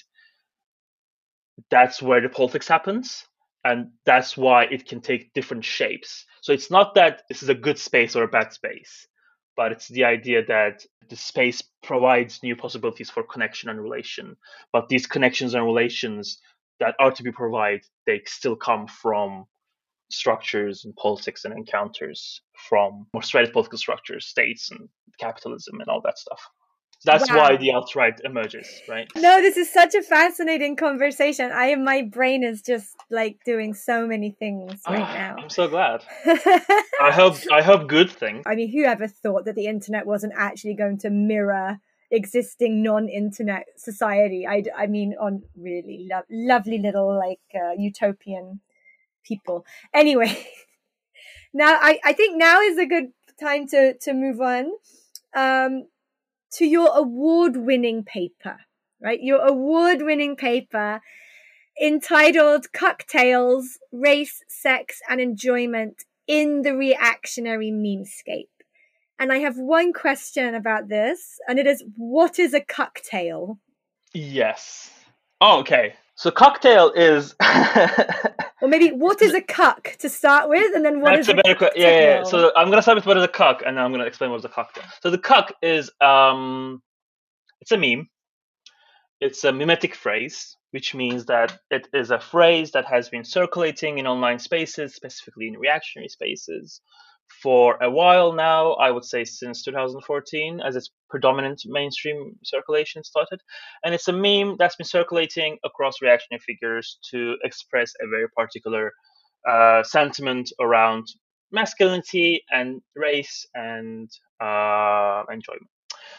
[1.71, 3.25] That's where the politics happens.
[3.65, 6.25] And that's why it can take different shapes.
[6.41, 9.09] So it's not that this is a good space or a bad space,
[9.57, 14.37] but it's the idea that the space provides new possibilities for connection and relation.
[14.73, 16.39] But these connections and relations
[16.81, 19.47] that are to be provided, they still come from
[20.11, 26.01] structures and politics and encounters from more striated political structures, states and capitalism and all
[26.03, 26.49] that stuff.
[27.05, 27.37] That's wow.
[27.37, 29.07] why the alt right emerges, right?
[29.17, 31.53] No, this is such a fascinating conversation.
[31.53, 35.37] I am my brain is just like doing so many things ah, right oh, now.
[35.39, 36.03] I'm so glad.
[36.27, 38.43] I hope I hope good things.
[38.47, 41.79] I mean, whoever thought that the internet wasn't actually going to mirror
[42.11, 44.47] existing non-internet society.
[44.47, 48.61] I, I mean, on really lo- lovely little like uh, utopian
[49.25, 49.65] people.
[49.93, 50.47] Anyway,
[51.55, 54.73] now I, I think now is a good time to to move on
[55.35, 55.87] um,
[56.53, 58.59] to your award-winning paper,
[59.01, 59.21] right?
[59.21, 61.01] Your award-winning paper
[61.81, 68.56] entitled "Cucktales, Race, Sex, and Enjoyment in the Reactionary Memescape."
[69.19, 73.59] And I have one question about this, and it is what is a cucktale?
[74.13, 74.91] Yes.
[75.41, 75.95] Oh, okay.
[76.17, 81.11] So cucktale is well, maybe what is a cuck to start with, and then what
[81.15, 81.71] That's is a better.
[81.77, 83.93] Yeah, yeah, yeah, So I'm gonna start with what is a cuck, and then I'm
[83.93, 84.89] gonna explain what is a cucktale.
[85.03, 86.83] So the cuck is um
[87.61, 88.09] it's a meme.
[89.21, 93.99] It's a memetic phrase, which means that it is a phrase that has been circulating
[93.99, 96.81] in online spaces, specifically in reactionary spaces,
[97.43, 98.73] for a while now.
[98.75, 103.41] I would say since 2014, as its predominant mainstream circulation started.
[103.85, 108.93] And it's a meme that's been circulating across reactionary figures to express a very particular
[109.49, 111.07] uh, sentiment around
[111.53, 114.11] masculinity and race and
[114.41, 115.69] uh, enjoyment.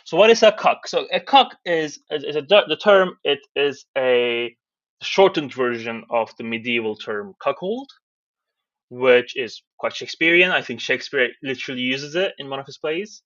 [0.06, 0.88] So, what is a cuck?
[0.88, 3.18] So, a cuck is, is a, the term.
[3.24, 4.56] It is a
[5.02, 7.90] shortened version of the medieval term cuckold,
[8.90, 10.52] which is quite Shakespearean.
[10.52, 13.22] I think Shakespeare literally uses it in one of his plays,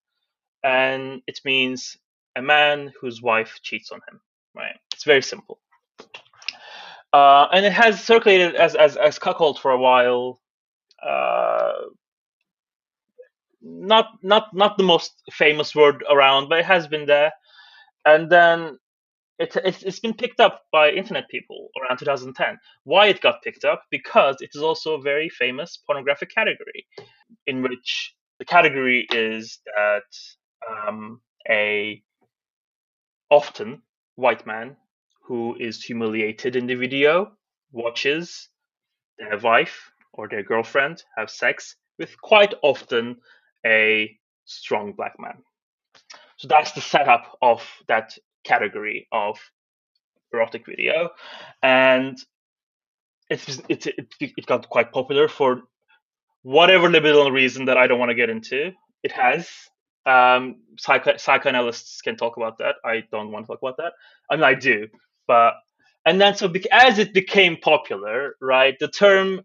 [0.63, 1.97] and it means
[2.36, 4.19] a man whose wife cheats on him.
[4.56, 4.76] Right?
[4.93, 5.60] It's very simple,
[7.13, 10.39] uh, and it has circulated as as as cuckold for a while.
[11.06, 11.74] Uh,
[13.62, 17.32] not not not the most famous word around, but it has been there.
[18.06, 18.80] And then
[19.41, 22.58] it, it's, it's been picked up by internet people around 2010.
[22.84, 23.84] Why it got picked up?
[23.89, 26.86] Because it is also a very famous pornographic category,
[27.47, 32.01] in which the category is that um, a
[33.30, 33.82] often
[34.15, 34.75] white man
[35.23, 37.32] who is humiliated in the video
[37.71, 38.49] watches
[39.17, 43.15] their wife or their girlfriend have sex with quite often
[43.65, 44.12] a
[44.45, 45.38] strong black man.
[46.38, 49.39] So that's the setup of that category of
[50.34, 51.10] erotic video,
[51.62, 52.17] and
[53.30, 55.63] it's it, it, it got quite popular for
[56.43, 58.71] whatever libidinal reason that I don't want to get into.
[59.04, 59.49] It has.
[60.06, 62.75] Um, psycho- psychoanalysts can talk about that.
[62.84, 63.93] I don't want to talk about that.
[64.32, 64.88] I mean, I do,
[65.27, 65.54] but
[66.06, 69.41] and then so as it became popular, right, the term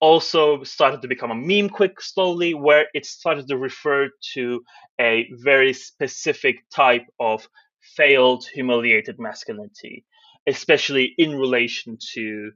[0.00, 4.62] also started to become a meme quick slowly, where it started to refer to
[5.00, 7.48] a very specific type of
[7.96, 10.04] failed, humiliated masculinity,
[10.46, 12.52] especially in relation to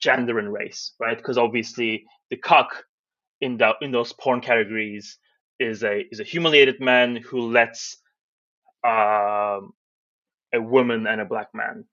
[0.00, 1.16] gender and race, right?
[1.16, 2.84] Because obviously the cuck
[3.40, 5.18] in the in those porn categories
[5.58, 7.98] is a is a humiliated man who lets
[8.84, 9.72] um,
[10.54, 11.84] a woman and a black man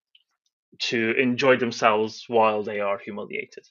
[0.80, 3.64] to enjoy themselves while they are humiliated.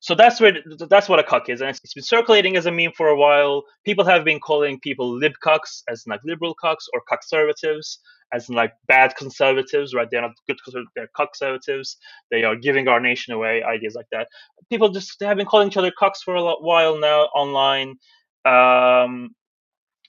[0.00, 0.52] So that's where
[0.88, 3.64] that's what a cuck is, and it's, been circulating as a meme for a while.
[3.84, 7.98] People have been calling people lib cucks as like liberal cucks or cuckservatives,
[8.32, 10.08] as in like bad conservatives, right?
[10.10, 10.58] They're not good
[10.96, 11.96] they're conservatives.
[12.30, 14.28] They are giving our nation away, ideas like that.
[14.70, 17.96] People just have been calling each other cucks for a while now online.
[18.44, 19.34] Um,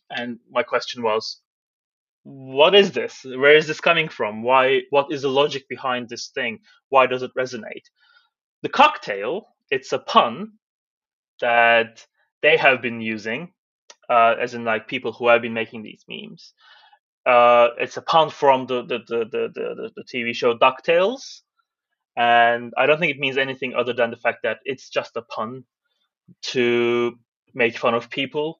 [0.09, 1.41] and my question was,
[2.23, 3.23] what is this?
[3.23, 4.41] Where is this coming from?
[4.41, 4.81] Why?
[4.89, 6.59] What is the logic behind this thing?
[6.89, 7.85] Why does it resonate?
[8.63, 10.53] The cucktale, it's a pun
[11.41, 12.03] that
[12.41, 13.53] they have been using,
[14.09, 16.53] uh, as in like people who have been making these memes.
[17.25, 21.41] Uh, it's a pun from the the, the, the, the, the TV show DuckTales.
[22.17, 25.21] And I don't think it means anything other than the fact that it's just a
[25.21, 25.65] pun
[26.43, 27.17] to
[27.53, 28.59] make fun of people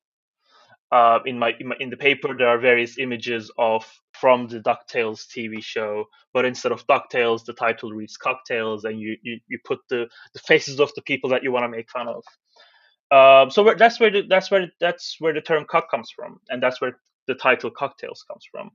[0.92, 4.60] uh, in, my, in, my, in the paper there are various images of from the
[4.60, 9.60] Ducktales TV show, but instead of Ducktales, the title reads Cucktales, and you you, you
[9.66, 12.24] put the, the faces of the people that you want to make fun of.
[13.12, 16.62] Um, so that's where the, that's where that's where the term cuck comes from, and
[16.62, 16.98] that's where
[17.28, 18.72] the title Cucktales comes from.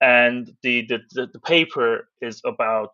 [0.00, 2.90] And the the, the, the paper is about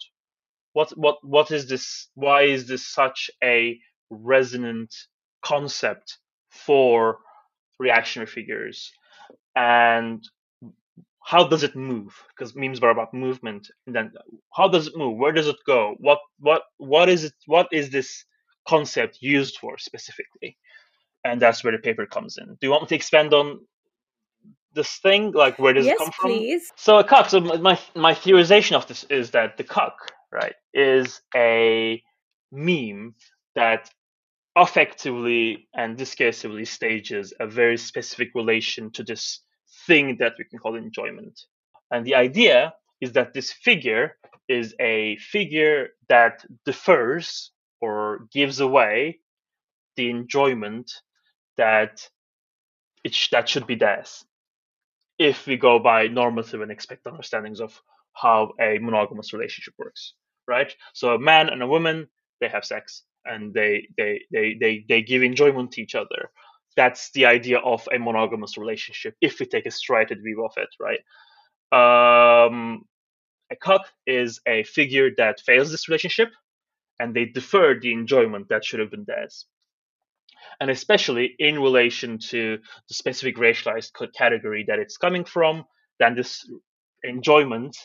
[0.72, 2.08] what what what is this?
[2.14, 3.78] Why is this such a
[4.10, 4.94] resonant
[5.44, 6.18] concept
[6.50, 7.18] for
[7.78, 8.92] reactionary figures?
[9.56, 10.22] And
[11.24, 12.14] how does it move?
[12.30, 13.68] Because memes are about movement.
[13.86, 14.12] And then
[14.54, 15.18] how does it move?
[15.18, 15.96] Where does it go?
[15.98, 18.24] What what what is it what is this
[18.68, 20.56] concept used for specifically?
[21.24, 22.46] And that's where the paper comes in.
[22.46, 23.60] Do you want me to expand on
[24.74, 26.72] this thing like where does yes, it come from please.
[26.76, 31.20] so a cuck so my my theorization of this is that the cuck right is
[31.34, 32.02] a
[32.52, 33.14] meme
[33.54, 33.90] that
[34.56, 39.40] affectively and discursively stages a very specific relation to this
[39.86, 41.40] thing that we can call enjoyment.
[41.90, 44.16] And the idea is that this figure
[44.48, 49.20] is a figure that defers or gives away
[49.96, 50.90] the enjoyment
[51.56, 52.08] that
[53.04, 54.24] it sh- that should be theirs
[55.20, 57.80] if we go by normative and expected understandings of
[58.14, 60.14] how a monogamous relationship works
[60.50, 60.74] right?
[60.94, 62.08] So a man and a woman
[62.40, 66.30] they have sex and they they they they, they give enjoyment to each other.
[66.76, 70.70] That's the idea of a monogamous relationship if we take a striated view of it
[70.86, 71.02] right?
[71.72, 72.82] Um,
[73.50, 76.30] a cuck is a figure that fails this relationship
[76.98, 79.46] and they defer the enjoyment that should have been theirs
[80.60, 85.64] and especially in relation to the specific racialized category that it's coming from
[85.98, 86.48] then this
[87.04, 87.76] enjoyment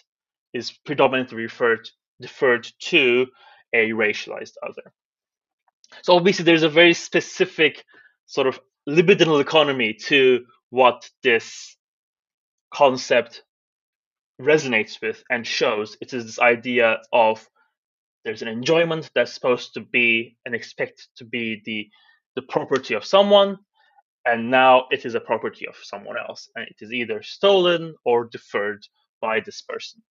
[0.53, 1.87] is predominantly referred
[2.21, 3.27] deferred to
[3.73, 4.83] a racialized other
[6.03, 7.83] so obviously, there's a very specific
[8.25, 11.77] sort of libidinal economy to what this
[12.73, 13.43] concept
[14.41, 15.97] resonates with and shows.
[16.01, 17.47] It is this idea of
[18.23, 21.89] there's an enjoyment that's supposed to be and expect to be the
[22.35, 23.57] the property of someone,
[24.25, 28.25] and now it is a property of someone else, and it is either stolen or
[28.25, 28.85] deferred
[29.21, 30.01] by this person.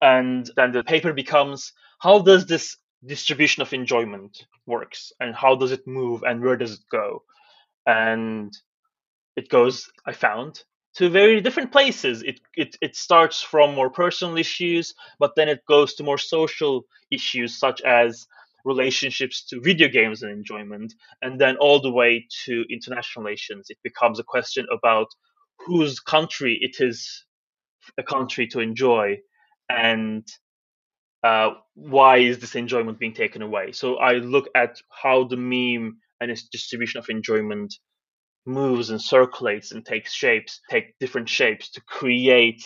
[0.00, 2.76] And then the paper becomes how does this
[3.06, 7.22] distribution of enjoyment works and how does it move and where does it go
[7.86, 8.52] and
[9.36, 10.62] it goes i found
[10.94, 15.64] to very different places it, it it starts from more personal issues but then it
[15.66, 18.26] goes to more social issues such as
[18.64, 23.78] relationships to video games and enjoyment and then all the way to international relations it
[23.82, 25.08] becomes a question about
[25.66, 27.24] whose country it is
[27.98, 29.16] a country to enjoy
[29.68, 30.26] and
[31.22, 33.72] uh, why is this enjoyment being taken away?
[33.72, 37.74] So I look at how the meme and its distribution of enjoyment
[38.44, 42.62] moves and circulates and takes shapes, take different shapes to create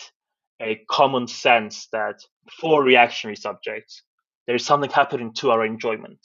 [0.59, 2.19] a common sense that
[2.59, 4.01] for reactionary subjects,
[4.47, 6.19] there is something happening to our enjoyment.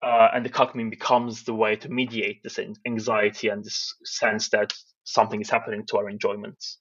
[0.00, 4.72] Uh, and the cuck becomes the way to mediate this anxiety and this sense that
[5.02, 6.76] something is happening to our enjoyments.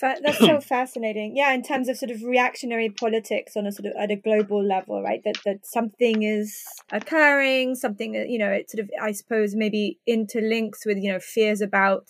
[0.00, 1.36] That's so fascinating.
[1.36, 4.62] Yeah, in terms of sort of reactionary politics on a sort of at a global
[4.62, 5.22] level, right?
[5.24, 10.84] That that something is occurring, something you know, it sort of I suppose maybe interlinks
[10.84, 12.08] with you know fears about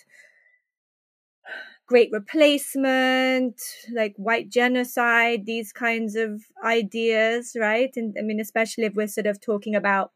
[1.87, 3.61] great replacement,
[3.93, 7.91] like white genocide, these kinds of ideas, right?
[7.97, 10.12] And I mean, especially if we're sort of talking about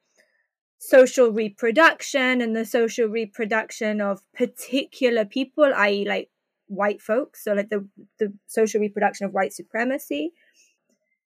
[0.78, 6.30] social reproduction and the social reproduction of particular people, i.e., like
[6.66, 7.86] white folks, so like the
[8.18, 10.32] the social reproduction of white supremacy.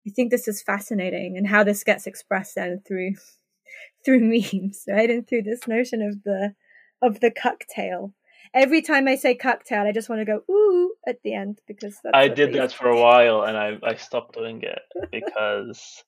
[0.08, 3.16] I think this is fascinating and how this gets expressed then through
[4.06, 5.10] through memes, right?
[5.10, 6.56] And through this notion of the
[7.02, 8.14] of the cucktale.
[8.54, 11.98] Every time I say cocktail, I just want to go ooh at the end because
[12.14, 14.82] I did that for a while and I I stopped doing it
[15.12, 16.04] because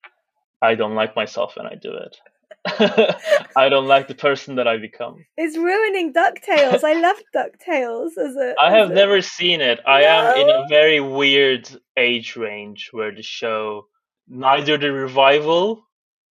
[0.61, 2.17] I don't like myself when I do it.
[3.55, 5.25] I don't like the person that I become.
[5.35, 6.83] It's ruining DuckTales.
[6.83, 8.53] I love DuckTales as a.
[8.61, 8.93] I have a...
[8.93, 9.79] never seen it.
[9.85, 10.07] I no?
[10.07, 11.67] am in a very weird
[11.97, 13.87] age range where the show,
[14.27, 15.83] neither the revival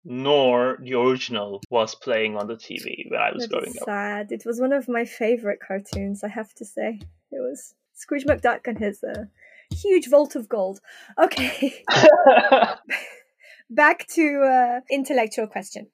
[0.06, 3.86] nor the original, was playing on the TV when I was that growing up.
[3.86, 4.32] Sad.
[4.32, 6.24] It was one of my favorite cartoons.
[6.24, 7.00] I have to say,
[7.32, 9.26] it was Scrooge McDuck and his uh,
[9.72, 10.80] huge vault of gold.
[11.22, 11.84] Okay.
[13.70, 15.88] Back to uh, intellectual question.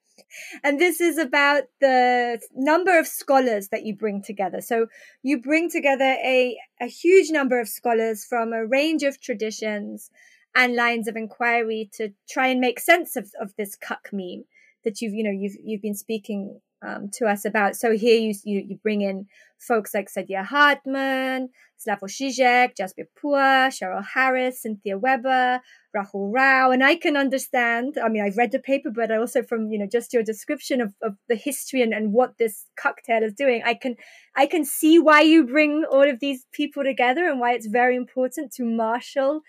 [0.63, 4.61] And this is about the number of scholars that you bring together.
[4.61, 4.87] So
[5.23, 10.09] you bring together a, a huge number of scholars from a range of traditions
[10.55, 14.45] and lines of inquiry to try and make sense of, of this cuck meme
[14.83, 17.75] that you've, you know, you've, you've been speaking um, to us about.
[17.75, 19.27] So here you, you, you bring in
[19.57, 21.49] folks like Saidiya Hartman,
[21.79, 25.61] Slavoj Žižek, Jasbir Puar, Cheryl Harris, Cynthia Weber,
[25.95, 26.71] Rahul Rao.
[26.71, 29.87] And I can understand, I mean, I've read the paper, but also from, you know,
[29.91, 33.73] just your description of, of the history and, and what this cucktale is doing, I
[33.73, 33.95] can,
[34.35, 37.95] I can see why you bring all of these people together and why it's very
[37.95, 39.41] important to marshal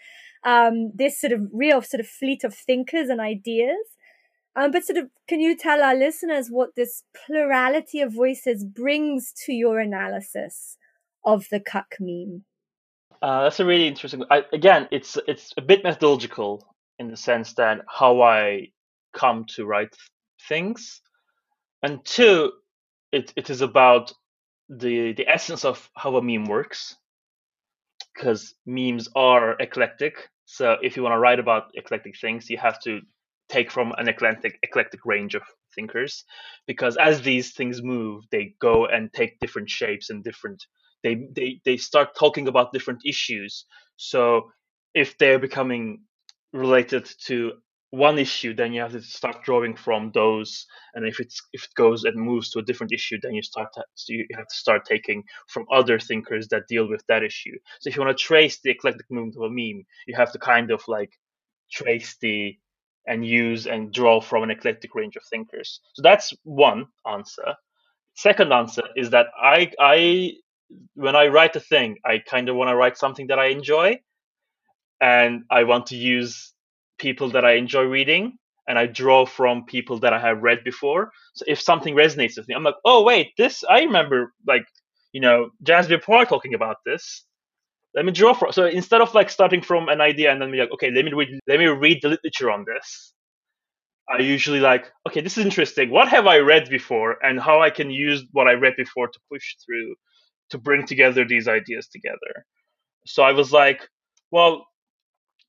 [0.47, 3.85] um, this sort of real sort of fleet of thinkers and ideas.
[4.59, 9.33] Um, but sort of, can you tell our listeners what this plurality of voices brings
[9.45, 10.79] to your analysis
[11.27, 12.45] of the cuck meme?
[13.21, 14.25] Uh, that's a really interesting.
[14.31, 16.65] I, again, it's it's a bit methodological
[16.99, 18.69] in the sense that how I
[19.13, 19.95] come to write
[20.49, 21.03] things,
[21.83, 22.53] and two,
[23.13, 24.13] it, it is about
[24.69, 26.97] the the essence of how a meme works,
[28.15, 30.31] because memes are eclectic.
[30.47, 33.01] So if you want to write about eclectic things, you have to
[33.49, 35.43] take from an eclectic eclectic range of
[35.75, 36.25] thinkers,
[36.67, 40.65] because as these things move, they go and take different shapes and different
[41.03, 43.67] they they they start talking about different issues.
[43.97, 44.51] So
[44.95, 46.03] if they're becoming
[46.53, 47.53] related to
[47.97, 50.67] one issue, then you have to start drawing from those.
[50.95, 53.69] And if it's if it goes and moves to a different issue, then you start
[53.75, 53.83] to,
[54.13, 57.57] you have to start taking from other thinkers that deal with that issue.
[57.81, 60.39] So if you want to trace the eclectic movement of a meme, you have to
[60.39, 61.13] kind of like
[61.73, 62.57] trace the
[63.07, 65.81] and use and draw from an eclectic range of thinkers.
[65.95, 67.55] So that's one answer.
[68.15, 70.33] Second answer is that I I
[70.95, 74.01] when I write a thing, I kind of want to write something that I enjoy,
[75.01, 76.53] and I want to use
[76.99, 78.39] people that I enjoy reading,
[78.69, 81.11] and I draw from people that I have read before.
[81.35, 84.67] So if something resonates with me, I'm like, oh wait, this I remember, like
[85.13, 87.25] you know, Jasbir Puar talking about this.
[87.95, 88.53] Let me draw from.
[88.53, 91.13] So instead of like starting from an idea and then be like, okay, let me
[91.15, 93.15] read, let me read the literature on this.
[94.09, 95.91] I usually like, okay, this is interesting.
[95.91, 99.19] What have I read before, and how I can use what I read before to
[99.33, 99.95] push through
[100.51, 102.45] to bring together these ideas together.
[103.07, 103.89] So I was like,
[104.31, 104.67] well,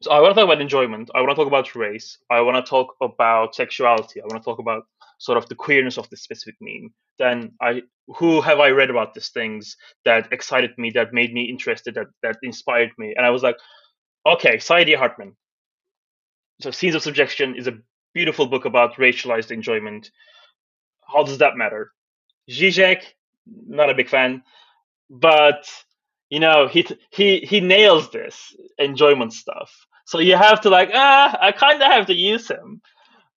[0.01, 1.09] so I want to talk about enjoyment.
[1.15, 2.17] I want to talk about race.
[2.29, 4.21] I want to talk about sexuality.
[4.21, 4.83] I want to talk about
[5.19, 6.93] sort of the queerness of the specific meme.
[7.17, 9.75] Then I, who have I read about these things
[10.05, 13.13] that excited me, that made me interested, that that inspired me?
[13.17, 13.57] And I was like,
[14.25, 15.35] okay, Saidiya Hartman.
[16.61, 17.77] So Scenes of Subjection is a
[18.13, 20.11] beautiful book about racialized enjoyment.
[21.11, 21.91] How does that matter?
[22.49, 23.03] Zizek,
[23.67, 24.43] not a big fan
[25.09, 25.69] but
[26.29, 29.71] you know he he he nails this enjoyment stuff.
[30.05, 32.81] So you have to like ah, I kind of have to use him.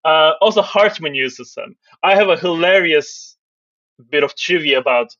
[0.05, 1.77] Uh, also, Hartman uses him.
[2.03, 3.37] I have a hilarious
[4.11, 5.15] bit of trivia about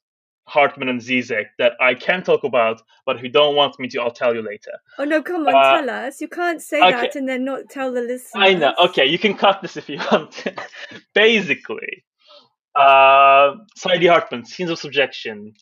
[0.45, 4.01] Hartman and Zizek that I can talk about, but if you don't want me to,
[4.01, 4.73] I'll tell you later.
[4.99, 6.21] Oh no, come on, uh, tell us.
[6.21, 6.93] You can't say okay.
[6.93, 8.33] that and then not tell the listeners.
[8.35, 8.75] I know.
[8.87, 10.45] Okay, you can cut this if you want.
[11.15, 12.05] Basically,
[12.75, 15.55] uh, Saidiya Hartman, Scenes of Subjection,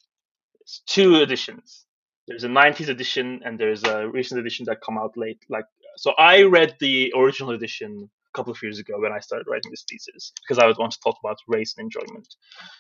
[0.86, 1.84] two editions.
[2.28, 5.42] There's a 90s edition and there's a recent edition that come out late.
[5.48, 5.64] Like
[5.96, 9.70] so, I read the original edition a couple of years ago when I started writing
[9.70, 12.28] this thesis because I would want to talk about race and enjoyment.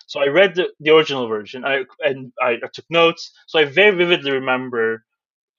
[0.06, 3.32] So I read the, the original version I, and I, I took notes.
[3.46, 5.04] So I very vividly remember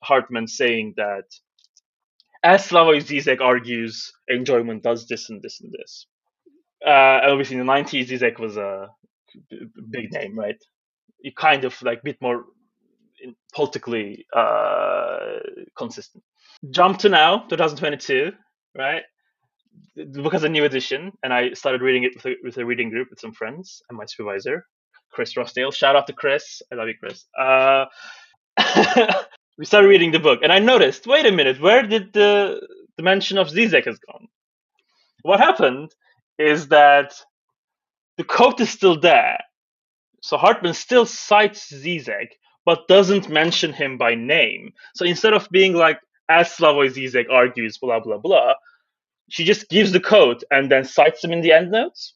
[0.03, 1.25] Hartman saying that
[2.43, 6.05] as Slavoj Zizek argues, enjoyment does this and this and this.
[6.85, 8.87] Uh, obviously, in the 90s, Zizek was a
[9.91, 10.55] big name, right?
[11.21, 12.45] you kind of like bit more
[13.53, 15.39] politically uh,
[15.77, 16.23] consistent.
[16.71, 18.31] Jump to now, 2022,
[18.77, 19.03] right?
[19.95, 22.65] The book has a new edition, and I started reading it with a, with a
[22.65, 24.65] reading group with some friends and my supervisor,
[25.11, 25.73] Chris Rossdale.
[25.73, 26.61] Shout out to Chris.
[26.71, 27.25] I love you, Chris.
[27.37, 27.85] Uh,
[29.57, 32.59] we started reading the book, and I noticed, wait a minute, where did the,
[32.97, 34.27] the mention of Zizek has gone?
[35.21, 35.93] What happened
[36.37, 37.13] is that
[38.17, 39.37] the quote is still there,
[40.21, 42.29] so Hartman still cites Zizek,
[42.69, 44.71] but doesn't mention him by name.
[44.93, 45.99] So instead of being like,
[46.29, 48.53] as Slavoj Zizek argues, blah, blah, blah,
[49.27, 52.13] she just gives the code and then cites him in the endnotes.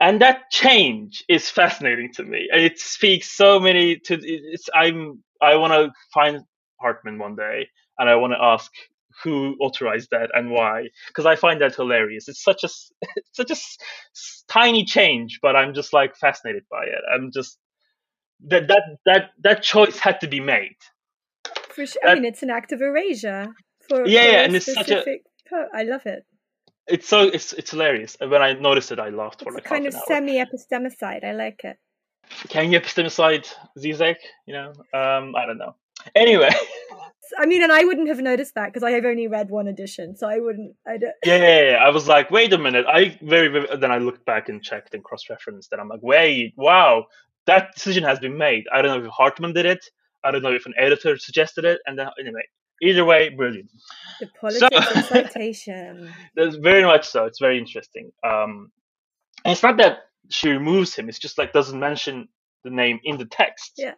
[0.00, 2.48] And that change is fascinating to me.
[2.52, 6.42] And it speaks so many to it's I'm I wanna find
[6.80, 8.72] Hartman one day and I wanna ask
[9.22, 12.68] who authorized that and why because i find that hilarious it's such a
[13.16, 13.56] it's such a
[14.46, 17.58] tiny change but i'm just like fascinated by it i'm just
[18.46, 20.76] that that that that choice had to be made
[21.70, 22.02] For sure.
[22.06, 23.48] I mean, it's an act of erasure.
[23.88, 25.04] For, yeah, for yeah, a and it's such a.
[25.48, 26.24] po- I love it.
[26.86, 28.16] It's so it's it's hilarious.
[28.20, 31.24] When I noticed it, I laughed for It's a like kind of semi-epistemicide.
[31.24, 31.76] I like it.
[32.48, 33.46] Can you epistemicide
[33.78, 34.16] Zizek?
[34.46, 35.74] You know, um, I don't know.
[36.14, 36.50] Anyway,
[37.38, 40.16] I mean, and I wouldn't have noticed that because I have only read one edition,
[40.16, 40.74] so I wouldn't.
[40.86, 41.12] I don't.
[41.24, 42.86] yeah, yeah, yeah, I was like, wait a minute.
[42.88, 46.54] I very, very then I looked back and checked and cross-referenced, and I'm like, wait,
[46.56, 47.06] wow,
[47.48, 48.64] that decision has been made.
[48.72, 49.84] I don't know if Hartman did it.
[50.24, 52.42] I don't know if an editor suggested it, and then anyway,
[52.82, 53.70] either way, brilliant.
[54.20, 56.12] The politics of citation.
[56.36, 57.24] There's very much so.
[57.24, 58.10] It's very interesting.
[58.24, 58.70] Um,
[59.44, 61.08] and it's not that she removes him.
[61.08, 62.28] It's just like doesn't mention
[62.64, 63.72] the name in the text.
[63.76, 63.94] Yeah.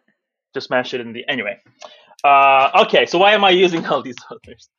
[0.53, 1.57] Just mention it in the anyway.
[2.23, 4.69] Uh, okay, so why am I using all these authors?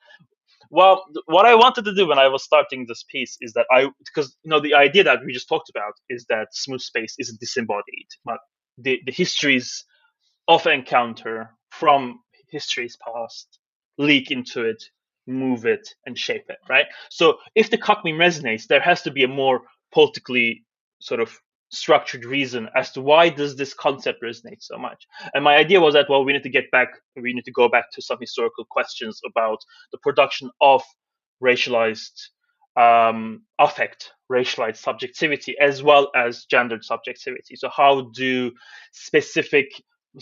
[0.71, 3.67] Well, th- what I wanted to do when I was starting this piece is that
[3.71, 7.15] I, because you know, the idea that we just talked about is that smooth space
[7.19, 8.39] isn't disembodied, but
[8.79, 9.85] the the histories
[10.49, 13.59] of encounter from history's past
[13.99, 14.83] leak into it,
[15.27, 16.87] move it, and shape it, right?
[17.11, 19.63] So if the cuck meme resonates, there has to be a more
[19.93, 20.65] politically
[21.01, 21.39] sort of
[21.71, 25.07] structured reason as to why does this concept resonate so much.
[25.33, 27.69] And my idea was that well, we need to get back, we need to go
[27.69, 29.59] back to some historical questions about
[29.91, 30.83] the production of
[31.43, 32.29] racialized
[32.77, 37.57] um, affect, racialized subjectivity, as well as gendered subjectivity.
[37.57, 38.53] So how do
[38.93, 39.67] specific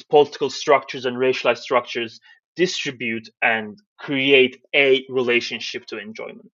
[0.09, 2.20] political structures and racialized structures
[2.57, 6.51] distribute and create a relationship to enjoyment.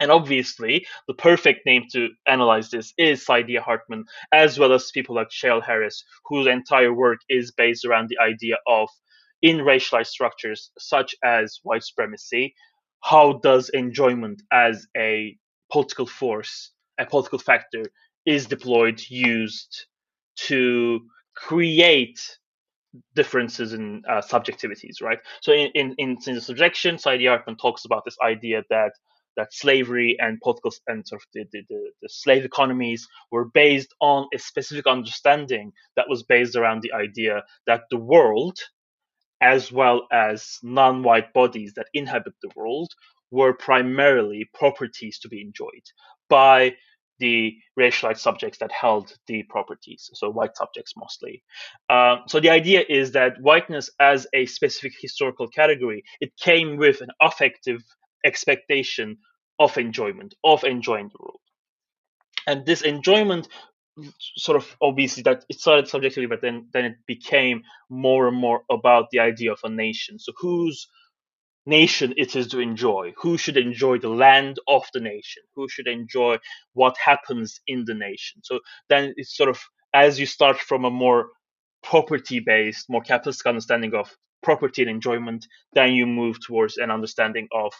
[0.00, 5.14] And obviously, the perfect name to analyze this is Saidiya Hartman, as well as people
[5.14, 8.88] like Cheryl Harris, whose entire work is based around the idea of
[9.40, 12.54] in racialized structures such as white supremacy,
[13.00, 15.36] how does enjoyment as a
[15.70, 17.84] political force, a political factor,
[18.26, 19.86] is deployed, used
[20.36, 21.00] to
[21.36, 22.20] create
[23.14, 25.18] differences in uh, subjectivities, right?
[25.40, 28.92] So in, in, in, in the subjection, Saidiya Hartman talks about this idea that
[29.38, 33.94] that slavery and political and sort of the, the, the, the slave economies were based
[34.00, 38.58] on a specific understanding that was based around the idea that the world,
[39.40, 42.92] as well as non-white bodies that inhabit the world,
[43.30, 45.84] were primarily properties to be enjoyed
[46.28, 46.74] by
[47.18, 51.42] the racialized subjects that held the properties, so white subjects mostly.
[51.90, 57.00] Um, so the idea is that whiteness as a specific historical category, it came with
[57.00, 57.82] an affective
[58.24, 59.18] expectation
[59.58, 61.40] of enjoyment, of enjoying the world.
[62.46, 63.48] And this enjoyment
[64.36, 68.62] sort of obviously that it started subjectively, but then then it became more and more
[68.70, 70.18] about the idea of a nation.
[70.18, 70.88] So whose
[71.66, 75.86] nation it is to enjoy, who should enjoy the land of the nation, who should
[75.86, 76.38] enjoy
[76.72, 78.40] what happens in the nation.
[78.42, 79.60] So then it's sort of
[79.94, 81.28] as you start from a more
[81.82, 87.48] property based, more capitalist understanding of property and enjoyment, then you move towards an understanding
[87.52, 87.72] of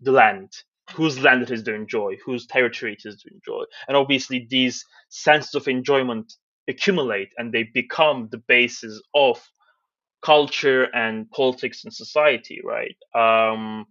[0.00, 0.52] the land,
[0.94, 3.64] whose land it is to enjoy, whose territory it is to enjoy.
[3.88, 6.32] And obviously these senses of enjoyment
[6.68, 9.42] accumulate and they become the basis of
[10.24, 12.96] culture and politics and society, right?
[13.14, 13.86] Um,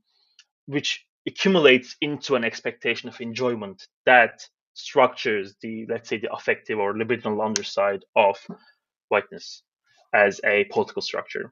[0.65, 4.41] which accumulates into an expectation of enjoyment that
[4.73, 8.37] structures the, let's say, the affective or libidinal underside of
[9.09, 9.63] whiteness
[10.13, 11.51] as a political structure.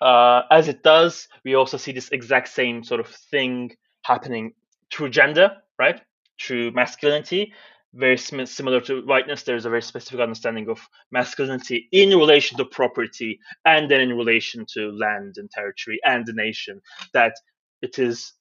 [0.00, 3.70] Uh, as it does, we also see this exact same sort of thing
[4.04, 4.54] happening
[4.92, 6.02] through gender, right?
[6.42, 7.54] Through masculinity,
[7.94, 9.44] very sim- similar to whiteness.
[9.44, 10.80] There's a very specific understanding of
[11.12, 16.34] masculinity in relation to property, and then in relation to land and territory and the
[16.34, 16.82] nation.
[17.14, 17.34] That
[17.82, 18.32] it is,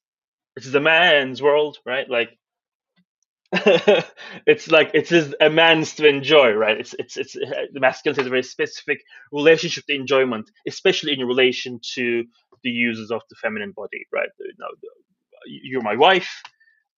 [0.57, 2.09] it is a man's world, right?
[2.09, 2.29] Like
[4.47, 6.79] it's like it is a man's to enjoy, right?
[6.79, 9.01] It's it's it's the masculinity is a very specific
[9.33, 12.25] relationship to enjoyment, especially in relation to
[12.63, 14.29] the uses of the feminine body, right?
[14.39, 14.69] You know,
[15.45, 16.41] you're my wife,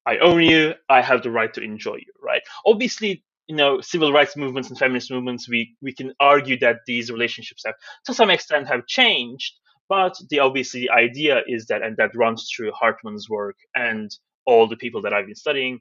[0.05, 2.41] I own you, I have the right to enjoy you, right?
[2.65, 7.11] Obviously, you know, civil rights movements and feminist movements, we we can argue that these
[7.11, 7.75] relationships have,
[8.05, 9.53] to some extent, have changed.
[9.87, 14.09] But the obviously the idea is that, and that runs through Hartman's work and
[14.47, 15.79] all the people that I've been studying,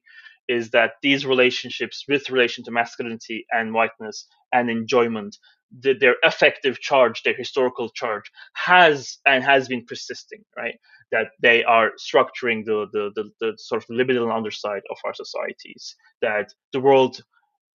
[0.49, 5.37] is that these relationships with relation to masculinity and whiteness and enjoyment,
[5.81, 10.75] the, their effective charge, their historical charge, has and has been persisting, right?
[11.13, 15.97] That they are structuring the, the, the, the sort of libidinal underside of our societies,
[16.23, 17.21] that the world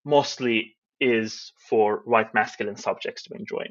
[0.05, 3.65] mostly is for white masculine subjects to enjoy.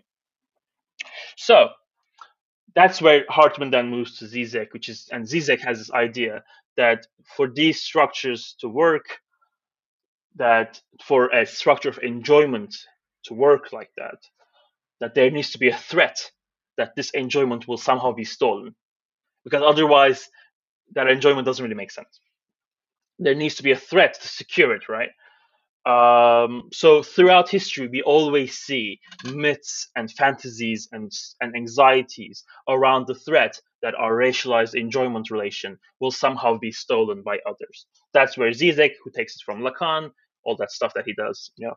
[1.37, 1.69] So
[2.75, 6.43] that's where Hartman then moves to Zizek, which is, and Zizek has this idea
[6.77, 7.07] that
[7.37, 9.19] for these structures to work,
[10.37, 12.77] that for a structure of enjoyment
[13.29, 14.19] to work like that,
[15.01, 16.19] that there needs to be a threat
[16.77, 18.75] that this enjoyment will somehow be stolen,
[19.45, 20.29] because otherwise
[20.95, 22.21] that enjoyment doesn't really make sense.
[23.19, 25.11] There needs to be a threat to secure it, right?
[25.87, 31.11] Um, so throughout history, we always see myths and fantasies and,
[31.41, 37.39] and anxieties around the threat that our racialized enjoyment relation will somehow be stolen by
[37.47, 37.87] others.
[38.13, 40.11] That's where Zizek, who takes it from Lacan,
[40.45, 41.75] all that stuff that he does, you know,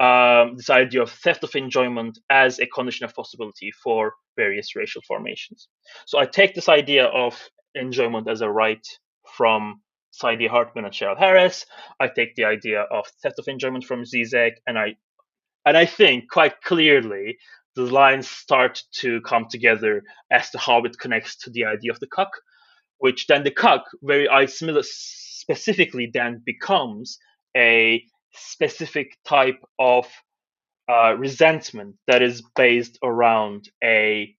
[0.00, 5.02] um, this idea of theft of enjoyment as a condition of possibility for various racial
[5.06, 5.68] formations.
[6.06, 7.38] So I take this idea of
[7.74, 8.86] enjoyment as a right
[9.36, 9.82] from
[10.20, 11.66] Saidiya Hartman and Cheryl Harris.
[12.00, 14.96] I take the idea of theft of enjoyment from Zizek, and I
[15.66, 17.36] and I think quite clearly
[17.76, 22.00] the lines start to come together as to how it connects to the idea of
[22.00, 22.30] the cuck,
[22.98, 27.18] which then the cuck very I specifically then becomes
[27.54, 30.06] a specific type of
[30.88, 34.34] uh, resentment that is based around a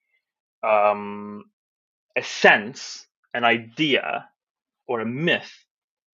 [0.63, 1.45] um,
[2.17, 4.27] a sense, an idea
[4.87, 5.51] or a myth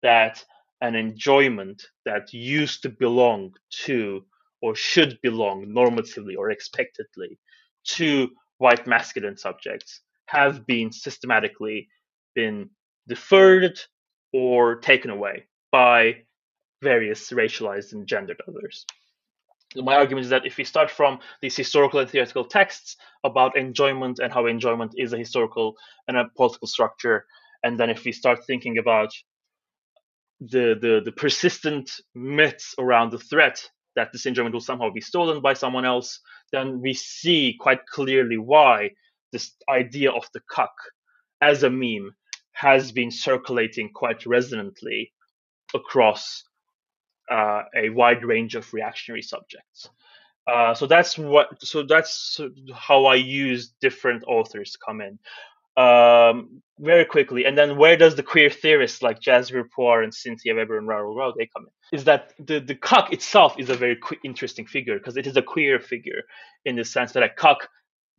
[0.03, 0.43] that
[0.82, 4.23] an enjoyment that used to belong to
[4.61, 7.39] or should belong normatively or expectedly
[7.84, 11.88] to white masculine subjects have been systematically
[12.36, 12.69] been
[13.07, 13.80] deferred
[14.34, 16.15] or taken away by
[16.82, 18.86] various racialized and gendered others.
[19.75, 24.19] My argument is that if we start from these historical and theoretical texts about enjoyment
[24.19, 25.75] and how enjoyment is a historical
[26.07, 27.25] and a political structure,
[27.63, 29.09] and then if we start thinking about
[30.39, 35.41] the, the, the persistent myths around the threat that this enjoyment will somehow be stolen
[35.41, 36.19] by someone else,
[36.51, 38.91] then we see quite clearly why
[39.34, 40.73] this idea of the cuck
[41.41, 42.15] as a meme
[42.53, 45.11] has been circulating quite resonantly
[45.73, 46.43] across
[47.30, 49.89] uh, a wide range of reactionary subjects.
[50.47, 51.47] Uh, so that's what.
[51.63, 52.39] So that's
[52.73, 55.19] how I use different authors come in
[55.78, 57.45] um, very quickly.
[57.45, 61.15] And then where does the queer theorists like Jasbir Puar and Cynthia Weber and Rahul
[61.15, 61.97] Rao they come in?
[61.97, 65.38] Is that the the cuck itself is a very qu- interesting figure because it is
[65.38, 66.23] a queer figure
[66.65, 67.69] in the sense that a cuck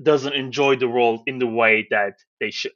[0.03, 2.73] doesn't enjoy the role in the way that they should,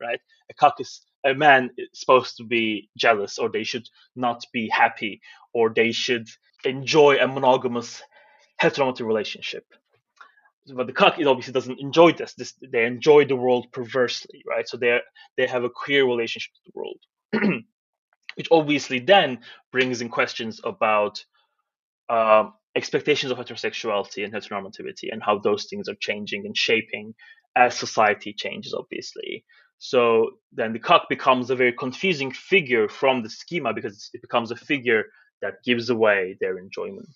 [0.00, 0.20] right?
[0.50, 4.68] A cuck is a man is supposed to be jealous or they should not be
[4.68, 5.20] happy
[5.52, 6.28] or they should
[6.64, 8.02] enjoy a monogamous
[8.60, 9.64] heteronormative relationship
[10.72, 12.34] but the cuck obviously doesn't enjoy this.
[12.34, 12.54] this.
[12.72, 14.66] They enjoy the world perversely, right?
[14.66, 14.98] So they
[15.36, 17.62] they have a queer relationship to the world,
[18.36, 19.40] which obviously then
[19.72, 21.24] brings in questions about
[22.08, 27.14] uh, expectations of heterosexuality and heteronormativity and how those things are changing and shaping
[27.56, 29.44] as society changes, obviously.
[29.84, 34.50] So then the cuck becomes a very confusing figure from the schema because it becomes
[34.50, 35.04] a figure
[35.42, 37.14] that gives away their enjoyment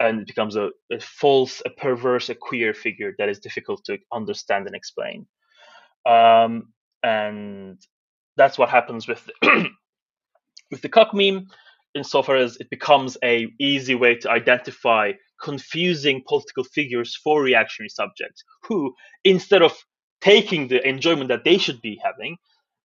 [0.00, 3.96] and it becomes a, a, false, a perverse, a queer figure that is difficult to
[4.12, 5.24] understand and explain.
[6.04, 6.72] Um,
[7.04, 7.80] and
[8.36, 9.30] that's what happens with
[10.72, 11.46] with the cuck meme,
[11.94, 18.42] insofar as it becomes a easy way to identify confusing political figures for reactionary subjects
[18.64, 19.72] who, instead of
[20.20, 22.36] taking the enjoyment that they should be having,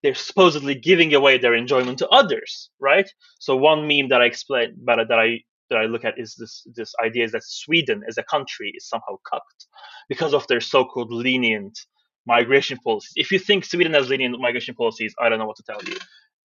[0.01, 3.09] they're supposedly giving away their enjoyment to others, right?
[3.39, 6.67] So one meme that I explained, but that I that I look at is this
[6.75, 9.67] this idea that Sweden as a country is somehow cucked
[10.09, 11.79] because of their so-called lenient
[12.27, 13.13] migration policies.
[13.15, 15.97] If you think Sweden has lenient migration policies, I don't know what to tell you.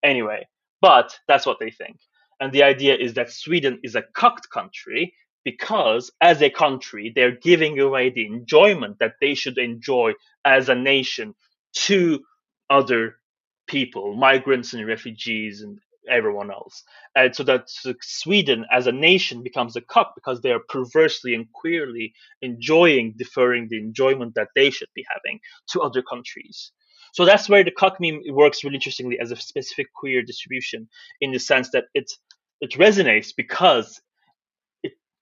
[0.03, 0.47] Anyway,
[0.80, 1.97] but that's what they think.
[2.41, 5.12] And the idea is that Sweden is a cucked country
[5.45, 10.12] because as a country, they're giving away the enjoyment that they should enjoy
[10.45, 11.34] as a nation
[11.74, 12.20] to
[12.70, 13.16] other
[13.66, 15.78] people, migrants and refugees and
[16.11, 16.82] everyone else.
[17.14, 17.68] And so that
[18.01, 23.68] Sweden as a nation becomes a cuck because they are perversely and queerly enjoying deferring
[23.68, 26.72] the enjoyment that they should be having to other countries.
[27.12, 30.89] So that's where the cuck meme works really interestingly as a specific queer distribution
[31.20, 32.11] in the sense that it
[32.61, 34.01] it resonates because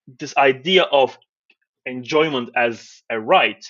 [0.06, 1.18] this idea of
[1.84, 3.64] enjoyment as a right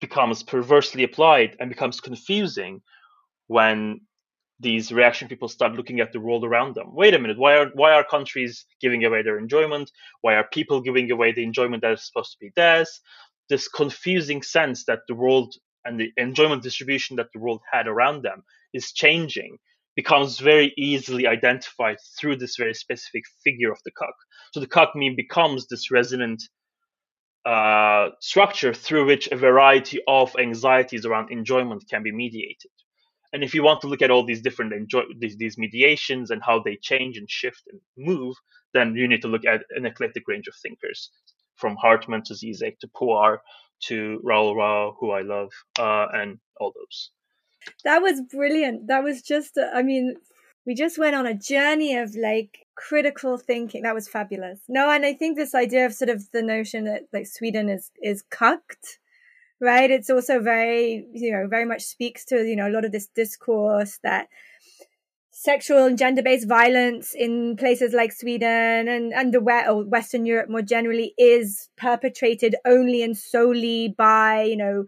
[0.00, 2.80] becomes perversely applied and becomes confusing
[3.48, 4.00] when
[4.60, 6.94] these reaction people start looking at the world around them.
[6.94, 9.90] Wait a minute, why are why are countries giving away their enjoyment?
[10.20, 13.00] Why are people giving away the enjoyment that is supposed to be theirs?
[13.48, 18.22] This confusing sense that the world and the enjoyment distribution that the world had around
[18.22, 18.42] them
[18.72, 19.58] is changing
[19.98, 24.14] becomes very easily identified through this very specific figure of the cuck.
[24.52, 26.40] So the cuck meme becomes this resonant
[27.44, 32.70] uh, structure through which a variety of anxieties around enjoyment can be mediated.
[33.32, 36.40] And if you want to look at all these different enjoy these, these mediations and
[36.48, 38.36] how they change and shift and move,
[38.74, 41.10] then you need to look at an eclectic range of thinkers
[41.56, 43.38] from Hartman to Zizek to Puar
[43.88, 47.10] to Rahul Rao, who I love, uh, and all those.
[47.84, 48.86] That was brilliant.
[48.88, 50.16] That was just, uh, I mean,
[50.66, 53.82] we just went on a journey of like critical thinking.
[53.82, 54.60] That was fabulous.
[54.68, 57.90] No, and I think this idea of sort of the notion that like Sweden is
[58.02, 58.98] is cucked,
[59.60, 59.90] right?
[59.90, 63.08] It's also very, you know, very much speaks to you know a lot of this
[63.14, 64.28] discourse that
[65.40, 70.50] sexual and gender based violence in places like Sweden and, and the or Western Europe
[70.50, 74.84] more generally is perpetrated only and solely by, you know,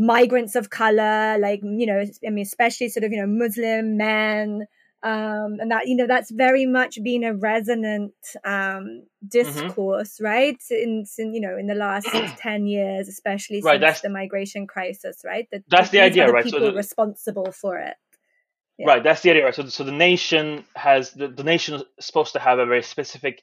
[0.00, 4.66] migrants of color, like, you know, I mean, especially sort of, you know, Muslim men.
[5.02, 8.12] Um, and that, you know, that's very much been a resonant
[8.44, 9.00] um, mm-hmm.
[9.28, 10.24] discourse, mm-hmm.
[10.24, 10.62] right?
[10.70, 12.06] In, in, you know, in the last
[12.38, 15.46] 10 years, especially right, since the migration crisis, right?
[15.52, 16.44] That, that's the idea, right?
[16.44, 17.94] People so the, people responsible for it.
[18.78, 18.86] Yeah.
[18.86, 19.44] Right, that's the idea.
[19.44, 19.54] Right.
[19.54, 23.42] So, so the nation has the, the nation is supposed to have a very specific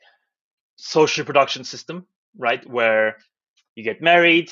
[0.77, 3.17] social production system, right, where
[3.75, 4.51] you get married,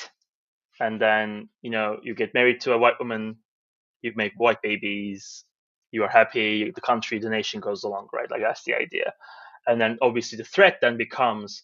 [0.79, 3.37] and then you know you get married to a white woman,
[4.01, 5.45] you make white babies,
[5.91, 8.29] you are happy, the country, the nation goes along, right?
[8.29, 9.13] Like that's the idea,
[9.67, 11.63] and then obviously the threat then becomes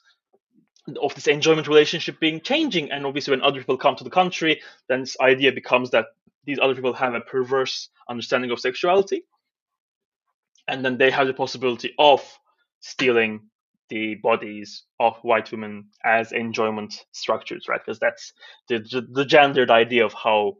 [1.01, 4.62] of this enjoyment relationship being changing, and obviously when other people come to the country,
[4.89, 6.05] then this idea becomes that
[6.45, 9.24] these other people have a perverse understanding of sexuality
[10.68, 12.24] and then they have the possibility of
[12.80, 13.41] stealing
[13.92, 17.82] the bodies of white women as enjoyment structures right?
[17.86, 18.32] Because that's
[18.70, 18.80] the,
[19.12, 20.54] the, gendered idea of how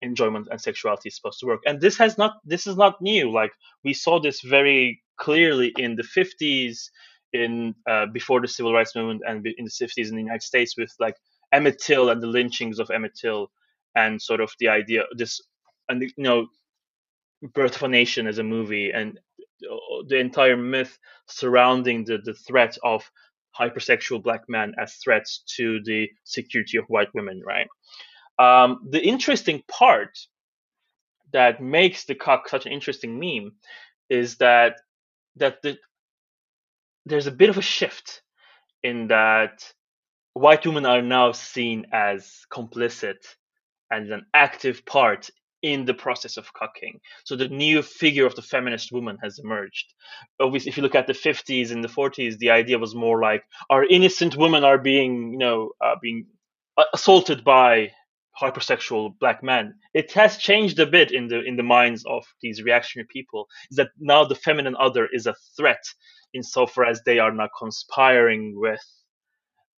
[0.00, 1.60] enjoyment and sexuality is supposed to work.
[1.66, 3.32] And this has not this is not new.
[3.32, 3.50] Like
[3.84, 6.76] we saw this very clearly in the 50s
[7.32, 10.78] in uh, before the civil rights movement and in the 50s in the united states
[10.78, 11.14] with like
[11.52, 13.50] emmett till and the lynchings of emmett till
[13.94, 15.40] and sort of the idea this
[15.90, 16.46] and you know
[17.52, 19.18] birth of a nation as a movie and
[20.08, 23.10] the entire myth surrounding the, the threat of
[23.58, 27.68] hypersexual black men as threats to the security of white women right?
[28.38, 30.16] Um, the interesting part
[31.32, 33.52] that makes the cuck such an interesting meme
[34.08, 34.76] is that
[35.36, 35.76] that the,
[37.06, 38.22] there's a bit of a shift
[38.82, 39.72] in that
[40.34, 43.16] white women are now seen as complicit
[43.90, 45.30] and an active part
[45.62, 47.00] in the process of cucking.
[47.24, 49.94] So the new figure of the feminist woman has emerged.
[50.40, 53.42] Obviously, if you look at the 50s and the 40s, the idea was more like
[53.70, 56.26] our innocent women are being, you know, uh, being
[56.94, 57.90] assaulted by
[58.40, 59.74] hypersexual black men.
[59.94, 63.48] It has changed a bit in the in the minds of these reactionary people.
[63.70, 65.82] Is that now the feminine other is a threat
[66.34, 68.84] insofar as they are now conspiring with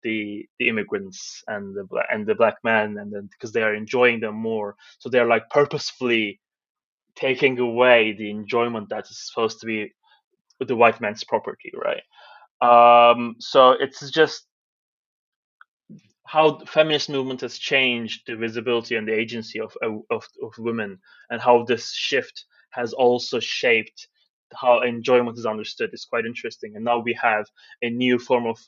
[0.03, 4.20] the the immigrants and the and the black men and then because they are enjoying
[4.20, 4.76] them more.
[4.99, 6.40] So they're like purposefully
[7.16, 9.92] taking away the enjoyment that is supposed to be
[10.61, 12.03] the white man's property right?
[12.61, 14.46] Um, so it's just
[16.26, 20.99] how the feminist movement has changed the visibility and the agency of, of of women
[21.30, 24.09] and how this shift has also shaped
[24.55, 26.76] how enjoyment is understood is quite interesting.
[26.76, 27.46] And now we have
[27.82, 28.59] a new form of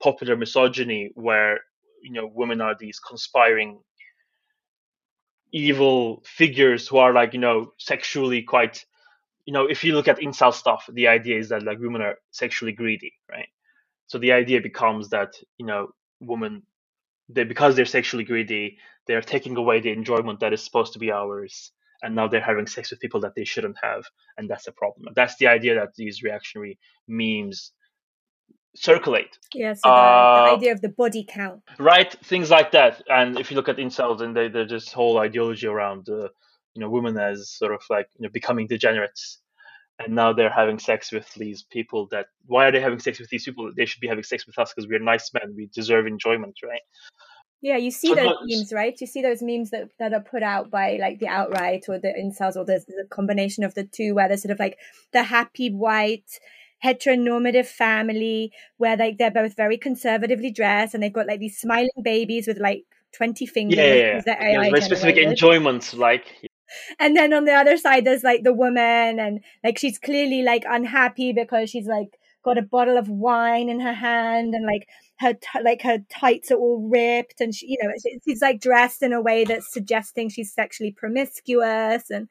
[0.00, 1.60] popular misogyny where
[2.02, 3.80] you know women are these conspiring
[5.52, 8.84] evil figures who are like you know sexually quite
[9.44, 12.16] you know if you look at incel stuff the idea is that like women are
[12.30, 13.48] sexually greedy right?
[14.06, 15.88] So the idea becomes that you know
[16.20, 16.62] women
[17.28, 21.10] they because they're sexually greedy they're taking away the enjoyment that is supposed to be
[21.10, 21.72] ours
[22.02, 24.04] and now they're having sex with people that they shouldn't have
[24.36, 25.12] and that's a problem.
[25.14, 26.78] That's the idea that these reactionary
[27.08, 27.72] memes
[28.74, 29.38] circulate.
[29.54, 31.62] Yeah, so the, uh, the, idea of the body count.
[31.78, 33.02] Right, things like that.
[33.08, 36.28] And if you look at incels, and they, there's this whole ideology around, uh,
[36.74, 39.38] you know, women as sort of like you know becoming degenerates,
[39.98, 42.08] and now they're having sex with these people.
[42.10, 43.70] That why are they having sex with these people?
[43.76, 45.54] They should be having sex with us because we're nice men.
[45.56, 46.80] We deserve enjoyment, right?
[47.60, 49.00] Yeah, you see so those memes, right?
[49.00, 51.96] You see those memes that, that are put out by like the alt right or
[51.96, 54.78] the incels or the, the combination of the two, where they're sort of like
[55.12, 56.28] the happy white
[56.84, 61.88] heteronormative family where like they're both very conservatively dressed and they've got like these smiling
[62.02, 63.76] babies with like 20 fingers.
[63.76, 64.70] Yeah, yeah, yeah.
[64.70, 66.26] very specific enjoyments, like.
[66.98, 70.64] And then on the other side, there's like the woman, and like she's clearly like
[70.66, 74.88] unhappy because she's like got a bottle of wine in her hand, and like
[75.20, 77.92] her t- like her tights are all ripped, and she, you know,
[78.24, 82.28] she's like dressed in a way that's suggesting she's sexually promiscuous, and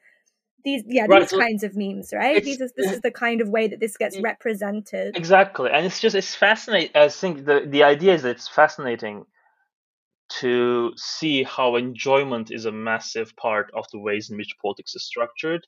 [0.64, 1.22] these yeah right.
[1.22, 3.98] these kinds of memes right these is, this is the kind of way that this
[3.98, 4.24] gets mm.
[4.24, 8.48] represented exactly and it's just it's fascinating i think the the idea is that it's
[8.48, 9.26] fascinating
[10.30, 15.06] to see how enjoyment is a massive part of the ways in which politics is
[15.06, 15.66] structured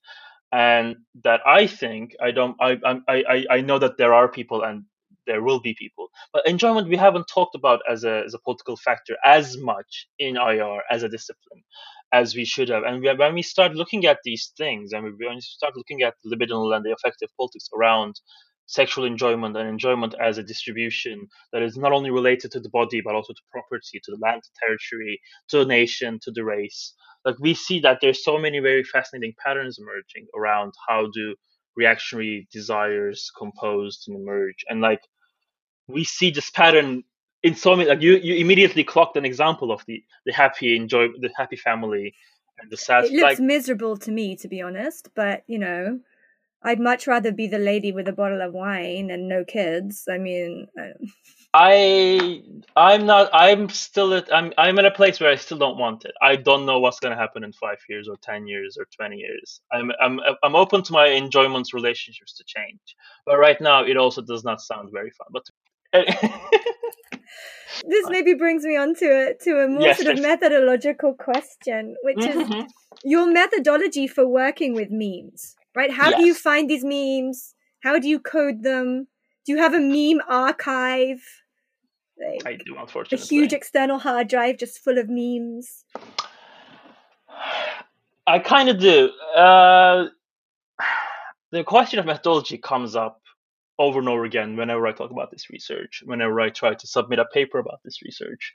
[0.52, 2.78] and that i think i don't i
[3.08, 4.86] i i know that there are people and
[5.28, 6.08] there will be people.
[6.34, 10.38] But enjoyment we haven't talked about as a as a political factor as much in
[10.38, 11.64] IR as a discipline
[12.14, 12.84] as we should have.
[12.84, 16.04] And we, when we start looking at these things, and we, when we start looking
[16.04, 18.16] at libidinal and the affective politics around
[18.66, 23.02] sexual enjoyment and enjoyment as a distribution that is not only related to the body
[23.02, 25.20] but also to property, to the land, to territory,
[25.50, 26.94] to the nation, to the race.
[27.26, 31.36] Like we see that there's so many very fascinating patterns emerging around how do
[31.76, 34.64] reactionary desires composed and emerge.
[34.70, 35.02] And like
[35.88, 37.04] we see this pattern
[37.44, 41.08] in so many like you, you immediately clocked an example of the the happy enjoy
[41.20, 42.14] the happy family
[42.60, 46.00] and the sad it looks like, miserable to me to be honest but you know
[46.66, 50.08] I'd much rather be the lady with a bottle of wine and no kids.
[50.10, 50.68] I mean,
[51.54, 52.42] I
[52.76, 53.30] I'm not.
[53.34, 54.34] I'm still at.
[54.34, 56.14] I'm I'm at a place where I still don't want it.
[56.22, 59.18] I don't know what's going to happen in five years or ten years or twenty
[59.18, 59.60] years.
[59.74, 64.22] I'm I'm I'm open to my enjoyments relationships to change, but right now it also
[64.22, 65.28] does not sound very fun.
[65.32, 65.44] But
[67.88, 71.96] this maybe brings me on to a to a more yes, sort of methodological question,
[72.04, 72.54] which mm-hmm.
[72.54, 72.74] is
[73.04, 75.92] your methodology for working with memes right?
[75.92, 76.20] How yes.
[76.20, 77.56] do you find these memes?
[77.82, 79.08] How do you code them?
[79.46, 81.22] Do you have a meme archive?
[82.18, 83.24] Like, I do, unfortunately.
[83.24, 85.84] A huge external hard drive just full of memes.
[88.26, 89.10] I kind of do.
[89.36, 90.06] Uh,
[91.52, 93.22] the question of methodology comes up
[93.80, 97.20] over and over again whenever I talk about this research, whenever I try to submit
[97.20, 98.54] a paper about this research,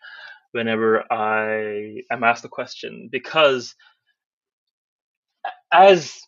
[0.53, 3.75] whenever I am asked a question, because
[5.73, 6.21] as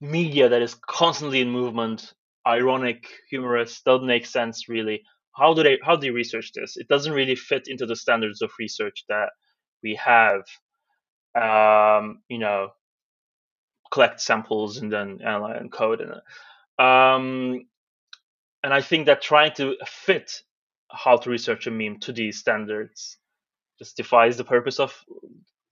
[0.00, 2.12] media that is constantly in movement,
[2.46, 5.02] ironic, humorous, doesn't make sense really.
[5.34, 6.76] How do they how do you research this?
[6.76, 9.30] It doesn't really fit into the standards of research that
[9.82, 10.42] we have.
[11.34, 12.68] Um, you know,
[13.90, 16.12] collect samples and then analyze and code and
[16.78, 17.66] um,
[18.62, 20.42] and I think that trying to fit
[20.90, 23.16] how to research a meme to these standards
[23.78, 24.94] just defies the purpose of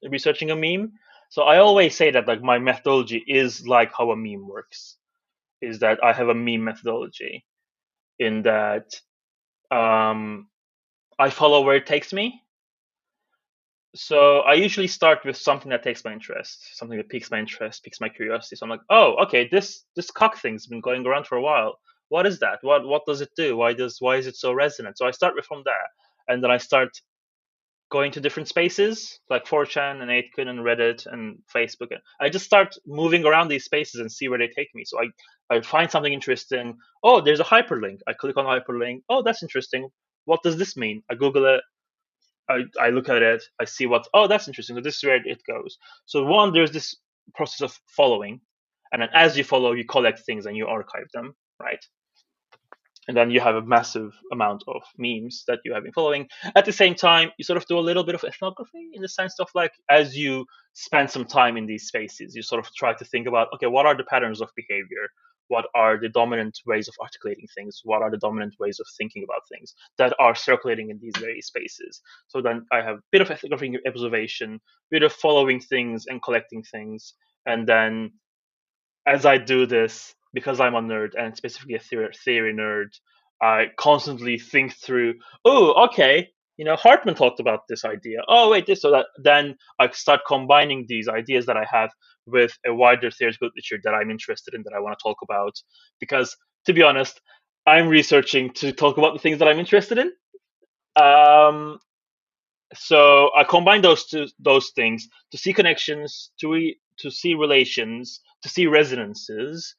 [0.09, 0.93] researching a meme.
[1.29, 4.97] So I always say that like my methodology is like how a meme works,
[5.61, 7.45] is that I have a meme methodology,
[8.19, 8.95] in that
[9.71, 10.49] um,
[11.19, 12.43] I follow where it takes me.
[13.95, 17.83] So I usually start with something that takes my interest, something that piques my interest,
[17.83, 18.55] piques my curiosity.
[18.57, 21.79] So I'm like, oh, okay, this this cuck thing's been going around for a while.
[22.11, 22.59] What is that?
[22.63, 23.57] What what does it do?
[23.57, 24.99] Why does why is it so resonant?
[24.99, 25.89] So I start with from there,
[26.29, 26.91] and then I start
[27.91, 31.89] going to different spaces like 4chan and 8kun and Reddit and Facebook.
[32.21, 34.85] I just start moving around these spaces and see where they take me.
[34.85, 36.77] So I, I find something interesting.
[37.03, 37.99] Oh, there's a hyperlink.
[38.07, 39.03] I click on hyperlink.
[39.09, 39.89] Oh, that's interesting.
[40.25, 41.03] What does this mean?
[41.11, 41.63] I Google it.
[42.49, 43.43] I, I look at it.
[43.61, 44.77] I see what, oh, that's interesting.
[44.77, 45.77] So this is where it goes.
[46.07, 46.97] So one, there's this
[47.35, 48.41] process of following.
[48.93, 51.85] And then as you follow, you collect things and you archive them, right?
[53.11, 56.29] And then you have a massive amount of memes that you have been following.
[56.55, 59.09] At the same time, you sort of do a little bit of ethnography in the
[59.09, 62.95] sense of like as you spend some time in these spaces, you sort of try
[62.95, 65.09] to think about okay, what are the patterns of behavior?
[65.49, 67.81] What are the dominant ways of articulating things?
[67.83, 71.49] What are the dominant ways of thinking about things that are circulating in these various
[71.49, 72.01] spaces?
[72.29, 76.63] So then I have a bit of ethnography observation, bit of following things and collecting
[76.63, 78.13] things, and then
[79.05, 82.89] as I do this, because I'm a nerd and specifically a theory, theory nerd,
[83.43, 85.15] I constantly think through,
[85.45, 88.19] oh, okay, you know, Hartman talked about this idea.
[88.29, 89.07] Oh, wait, this, so that.
[89.17, 91.91] Then I start combining these ideas that I have
[92.27, 95.55] with a wider theoretical literature that I'm interested in, that I want to talk about.
[96.01, 97.19] Because to be honest,
[97.67, 100.13] I'm researching to talk about the things that I'm interested in.
[101.03, 101.79] Um,
[102.75, 108.21] so I combine those two those things to see connections, to re, to see relations,
[108.43, 109.75] to see resonances,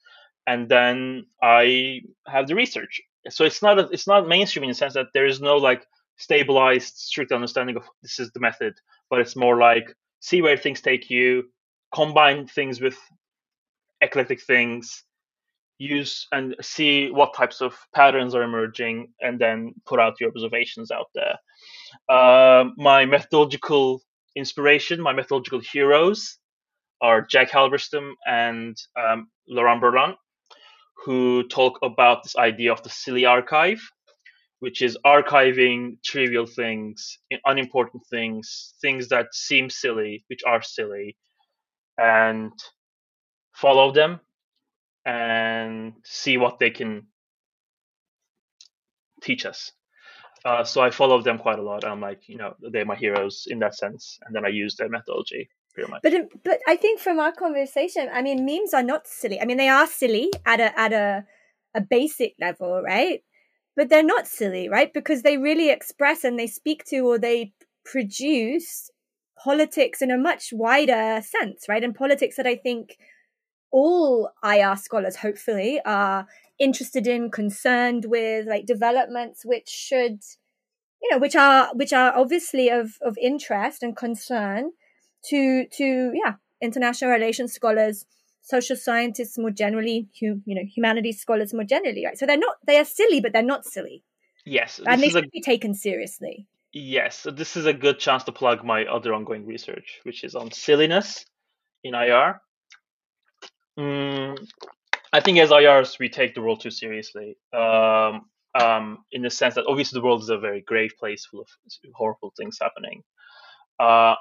[0.48, 3.02] and then I have the research.
[3.30, 5.86] So it's not a, it's not mainstream in the sense that there is no like
[6.18, 8.74] stabilized, strict understanding of this is the method,
[9.10, 11.44] but it's more like see where things take you,
[11.94, 12.98] combine things with
[14.02, 15.04] eclectic things,
[15.78, 20.92] use and see what types of patterns are emerging, and then put out your observations
[20.92, 21.36] out there.
[22.10, 24.02] Uh, my methodological
[24.36, 26.38] inspiration, my methodological heroes
[27.02, 30.16] are Jack Halberstam and um, Lauren Berlant
[31.04, 33.82] who talk about this idea of the silly archive,
[34.60, 41.18] which is archiving trivial things, unimportant things, things that seem silly, which are silly,
[41.98, 42.52] and
[43.54, 44.20] follow them
[45.06, 47.08] and see what they can
[49.24, 49.72] teach us.
[50.46, 51.86] Uh, so I follow them quite a lot.
[51.86, 54.90] I'm like, you know, they're my heroes in that sense, and then I use their
[54.90, 55.50] methodology
[55.88, 56.02] much.
[56.04, 59.40] But um, but I think from our conversation, I mean, memes are not silly.
[59.40, 61.26] I mean, they are silly at a at a
[61.74, 63.22] a basic level, right?
[63.76, 64.94] but they're not silly, right?
[64.94, 67.54] Because they really express and they speak to or they
[67.86, 68.90] produce
[69.44, 71.84] politics in a much wider sense, right?
[71.84, 72.98] And politics that I think
[73.72, 76.28] all IR scholars, hopefully, are
[76.60, 80.20] interested in, concerned with, like developments which should,
[81.02, 84.72] you know, which are which are obviously of of interest and concern
[85.30, 88.06] to to yeah international relations scholars
[88.42, 92.18] social scientists more generally, hum, you know, humanities scholars more generally, right?
[92.18, 94.04] So they're not they are silly, but they're not silly.
[94.46, 96.48] Yes, and they should a, be taken seriously.
[96.74, 100.36] Yes, so this is a good chance to plug my other ongoing research, which is
[100.36, 101.26] on silliness
[101.84, 102.42] in IR.
[103.78, 104.38] Mm,
[105.14, 107.38] I think as IRs we take the world too seriously.
[107.54, 108.26] Um,
[108.60, 111.48] um, in the sense that obviously the world is a very grave place full of
[111.94, 113.02] horrible things happening.
[113.80, 114.16] Uh,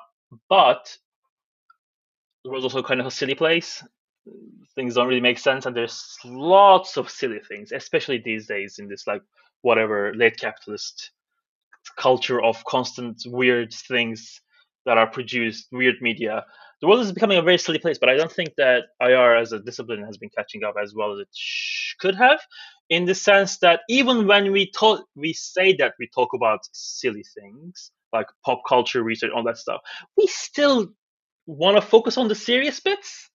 [0.48, 0.96] but
[2.44, 3.84] the world's also kind of a silly place.
[4.74, 8.88] Things don't really make sense and there's lots of silly things especially these days in
[8.88, 9.22] this like
[9.62, 11.10] whatever late capitalist
[11.96, 14.40] culture of constant weird things
[14.86, 16.44] that are produced weird media.
[16.80, 19.52] The world is becoming a very silly place but i don't think that ir as
[19.52, 22.40] a discipline has been catching up as well as it sh- could have
[22.90, 27.24] in the sense that even when we talk we say that we talk about silly
[27.38, 29.80] things like pop culture research all that stuff
[30.16, 30.88] we still
[31.46, 33.30] want to focus on the serious bits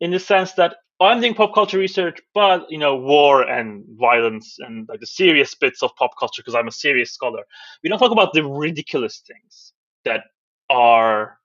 [0.00, 4.56] in the sense that I'm doing pop culture research, but you know, war and violence
[4.60, 7.42] and like the serious bits of pop culture because I'm a serious scholar.
[7.82, 9.72] We don't talk about the ridiculous things
[10.04, 10.22] that
[10.70, 11.38] are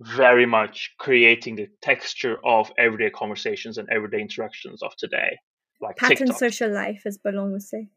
[0.00, 5.38] very much creating the texture of everyday conversations and everyday interactions of today,
[5.80, 6.38] like pattern TikTok.
[6.38, 7.88] social life, as Ballon would say.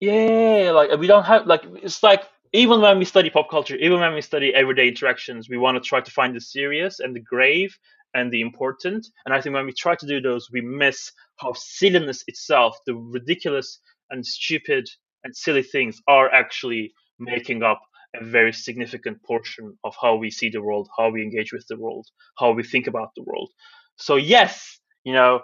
[0.00, 2.24] Yeah, like we don't have like it's like
[2.54, 5.86] even when we study pop culture, even when we study everyday interactions, we want to
[5.86, 7.76] try to find the serious and the grave
[8.14, 9.08] and the important.
[9.26, 12.94] And I think when we try to do those, we miss how silliness itself, the
[12.94, 13.80] ridiculous
[14.10, 14.88] and stupid
[15.24, 17.82] and silly things, are actually making up
[18.14, 21.76] a very significant portion of how we see the world, how we engage with the
[21.76, 22.06] world,
[22.38, 23.50] how we think about the world.
[23.96, 25.40] So yes, you know,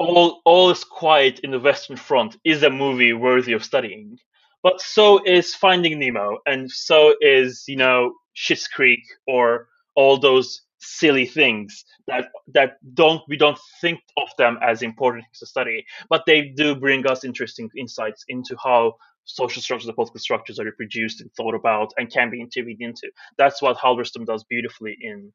[0.00, 4.18] all all is quiet in the Western Front is a movie worthy of studying,
[4.62, 10.62] but so is Finding Nemo, and so is you know Schitt's Creek or all those
[10.82, 16.22] silly things that that don't we don't think of them as important to study, but
[16.26, 18.94] they do bring us interesting insights into how
[19.24, 23.10] social structures and political structures are reproduced and thought about and can be intervened into.
[23.38, 25.32] That's what Halberstam does beautifully in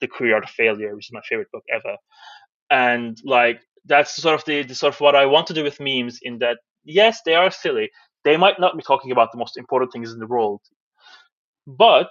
[0.00, 1.96] The Queer Art of Failure, which is my favorite book ever.
[2.70, 5.80] And like that's sort of the, the sort of what I want to do with
[5.80, 7.90] memes in that yes, they are silly.
[8.24, 10.60] They might not be talking about the most important things in the world,
[11.66, 12.10] but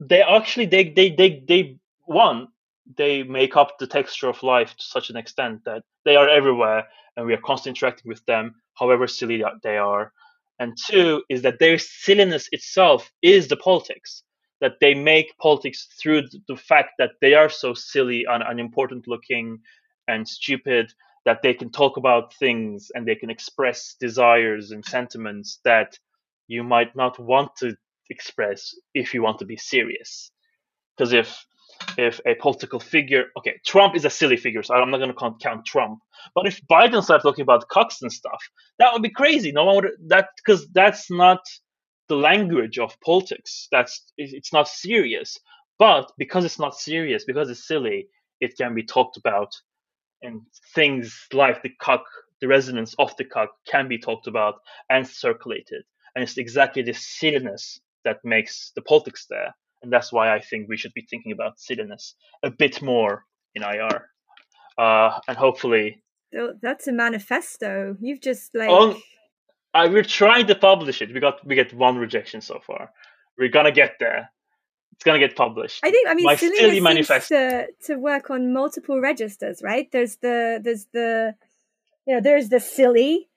[0.00, 1.76] they actually they they they they
[2.06, 2.48] one,
[2.96, 6.84] they make up the texture of life to such an extent that they are everywhere
[7.16, 10.12] and we are constantly interacting with them, however silly they are.
[10.58, 14.22] And two is that their silliness itself is the politics.
[14.60, 19.58] That they make politics through the fact that they are so silly and unimportant looking
[20.08, 20.92] and stupid
[21.24, 25.98] that they can talk about things and they can express desires and sentiments that
[26.48, 27.76] you might not want to
[28.10, 30.30] express if you want to be serious.
[30.96, 31.44] Because if
[31.98, 35.36] if a political figure, okay, Trump is a silly figure, so I'm not going to
[35.42, 35.98] count Trump.
[36.34, 38.42] But if Biden starts talking about cucks and stuff,
[38.78, 39.52] that would be crazy.
[39.52, 41.40] No one would that because that's not
[42.08, 43.68] the language of politics.
[43.72, 45.38] That's it's not serious.
[45.78, 48.06] But because it's not serious, because it's silly,
[48.40, 49.52] it can be talked about,
[50.24, 50.40] and
[50.74, 52.04] things like the cuck,
[52.40, 54.56] the resonance of the cuck, can be talked about
[54.90, 55.84] and circulated.
[56.14, 59.54] And it's exactly the silliness that makes the politics there
[59.84, 63.24] and that's why I think we should be thinking about silliness a bit more
[63.54, 64.08] in IR,
[64.78, 66.02] uh, and hopefully.
[66.60, 67.96] That's a manifesto.
[68.00, 68.70] You've just like.
[68.70, 68.96] On,
[69.72, 71.14] I, we're trying to publish it.
[71.14, 72.90] We got we get one rejection so far.
[73.38, 74.30] We're gonna get there.
[74.94, 75.80] It's gonna get published.
[75.84, 76.08] I think.
[76.08, 79.90] I mean, My silly manifesto to to work on multiple registers, right?
[79.90, 81.34] There's the there's the
[82.06, 83.28] you know there's the silly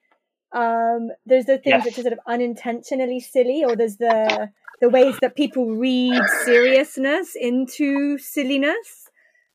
[0.52, 1.84] um there's the things yes.
[1.84, 7.34] which are sort of unintentionally silly or there's the the ways that people read seriousness
[7.34, 9.10] into silliness.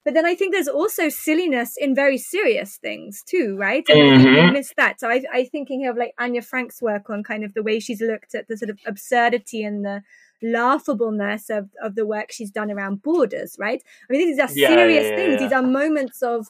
[0.05, 3.85] But then I think there's also silliness in very serious things too, right?
[3.87, 4.27] And mm-hmm.
[4.27, 4.99] I think miss that.
[4.99, 8.01] So I, I'm thinking of like Anja Franck's work on kind of the way she's
[8.01, 10.03] looked at the sort of absurdity and the
[10.43, 13.81] laughableness of, of the work she's done around borders, right?
[14.09, 15.39] I mean, these are yeah, serious yeah, things.
[15.39, 16.47] These are moments of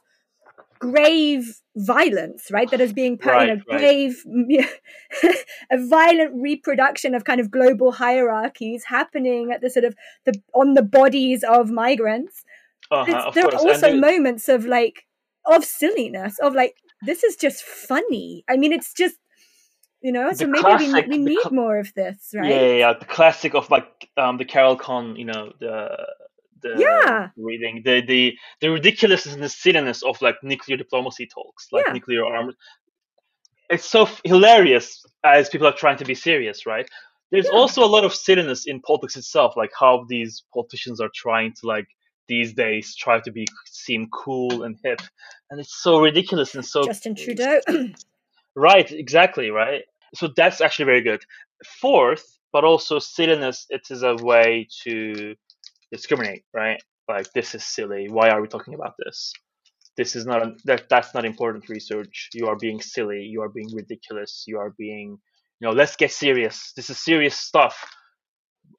[0.79, 2.69] grave violence, right?
[2.69, 4.23] That is being put right, in a grave,
[5.71, 9.95] a violent reproduction of kind of global hierarchies happening at the sort of
[10.25, 12.43] the on the bodies of migrants.
[12.91, 15.05] Uh-huh, there are also moments of like
[15.45, 16.75] of silliness, of like
[17.05, 18.43] this is just funny.
[18.49, 19.15] I mean, it's just
[20.03, 22.49] You know, so maybe classic- we, we need cl- more of this, right?
[22.51, 25.75] Yeah, yeah, yeah, the classic of like um the Carol Cohn, you know, the
[26.61, 27.29] the Yeah.
[27.37, 31.93] reading the the the ridiculousness and the silliness of like nuclear diplomacy talks, like Yeah.
[31.93, 32.53] nuclear arms.
[33.69, 36.87] It's so f- hilarious as people are trying to be serious, right?
[37.31, 37.57] There's Yeah.
[37.59, 41.67] also a lot of silliness in politics itself, like how these politicians are trying to
[41.67, 41.87] like
[42.27, 44.99] these days try to be seem cool and hip,
[45.49, 47.61] and it's so ridiculous and so Justin Trudeau.
[48.55, 49.83] Right, exactly, right.
[50.15, 51.23] So that's actually very good.
[51.81, 55.35] Fourth, but also silliness, it is a way to
[55.91, 56.81] discriminate, right?
[57.09, 58.07] Like this is silly.
[58.09, 59.33] Why are we talking about this?
[59.97, 62.29] This is not a, that that's not important research.
[62.33, 63.21] You are being silly.
[63.21, 64.45] You are being ridiculous.
[64.47, 65.19] You are being,
[65.59, 66.73] you know, let's get serious.
[66.75, 67.85] This is serious stuff.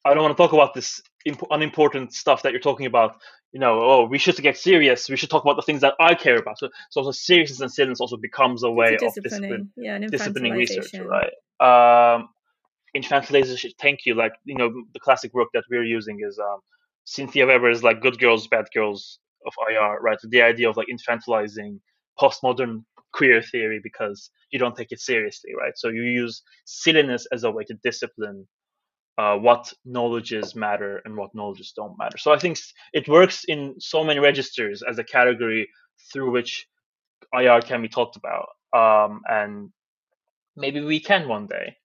[0.05, 3.17] I don't want to talk about this imp- unimportant stuff that you're talking about.
[3.55, 5.09] You know, oh, we should get serious.
[5.09, 6.59] We should talk about the things that I care about.
[6.59, 9.23] So, so also seriousness and silliness also becomes a way It's of disciplining.
[9.23, 11.33] discipline Yeah, disciplining research, right?
[11.61, 12.29] Um,
[12.97, 13.71] infantilization.
[13.81, 14.17] Thank you.
[14.17, 16.59] Like you know, the classic work that we're using is um,
[17.05, 20.19] Cynthia Weber's like "Good Girls, Bad Girls" of IR, right?
[20.29, 21.79] The idea of like infantilizing
[22.21, 22.83] postmodern
[23.13, 25.75] queer theory because you don't take it seriously, right?
[25.77, 28.49] So you use silliness as a way to discipline
[29.19, 32.19] uh, what knowledges matter and what knowledges don't matter.
[32.19, 32.59] So I think
[32.93, 35.69] it works in so many registers as a category
[36.13, 36.67] through which
[37.33, 39.71] IR can be talked about, um, and
[40.57, 41.77] maybe we can one day.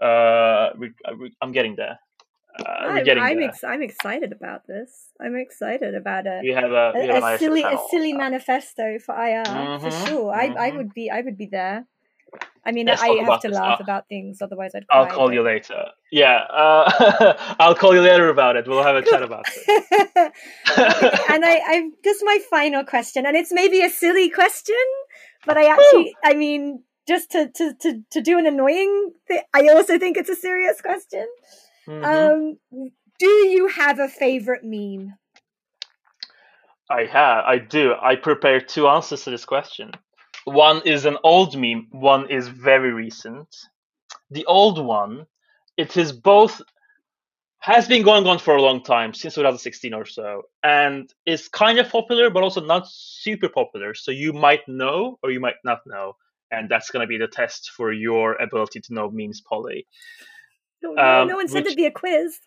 [0.00, 1.98] Uh, we, uh, we, I'm getting there.
[2.58, 5.08] Uh, I'm, getting I'm, ex- I'm excited about this.
[5.20, 6.42] I'm excited about it.
[6.42, 10.06] we have a, a, have a ISO silly a silly manifesto for IR for Mhm,
[10.06, 10.34] sure.
[10.34, 10.76] I, I mhm.
[10.76, 11.86] would be I would be there.
[12.64, 14.98] I mean, Let's I have to laugh I'll- about things, otherwise I'd cry.
[15.00, 15.86] I'll call you later.
[16.12, 18.68] Yeah, uh, I'll call you later about it.
[18.68, 19.62] We'll have a chat about it.
[20.16, 24.76] and I, I just my final question, and it's maybe a silly question,
[25.44, 29.68] but I actually, I mean, just to to to, to do an annoying thing, I
[29.68, 31.26] also think it's a serious question.
[31.88, 32.04] Mhm.
[32.04, 35.14] Um, do you have a favorite meme?
[36.88, 37.94] I have, I do.
[38.00, 39.92] I prepared two answers to this question.
[40.44, 43.48] One is an old meme, one is very recent.
[44.30, 45.26] The old one,
[45.76, 46.60] it is both
[47.62, 51.78] has been going on for a long time, since 2016 or so, and is kind
[51.78, 53.94] of popular, but also not super popular.
[53.94, 56.16] So you might know or you might not know,
[56.50, 59.86] and that's going to be the test for your ability to know memes, Polly.
[60.82, 62.40] No, Um, no one said it'd be a quiz.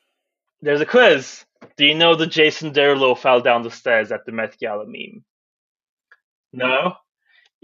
[0.62, 1.46] There's a quiz.
[1.78, 5.24] Do you know the Jason Derulo fell down the stairs at the Met Gala meme?
[6.52, 6.96] No?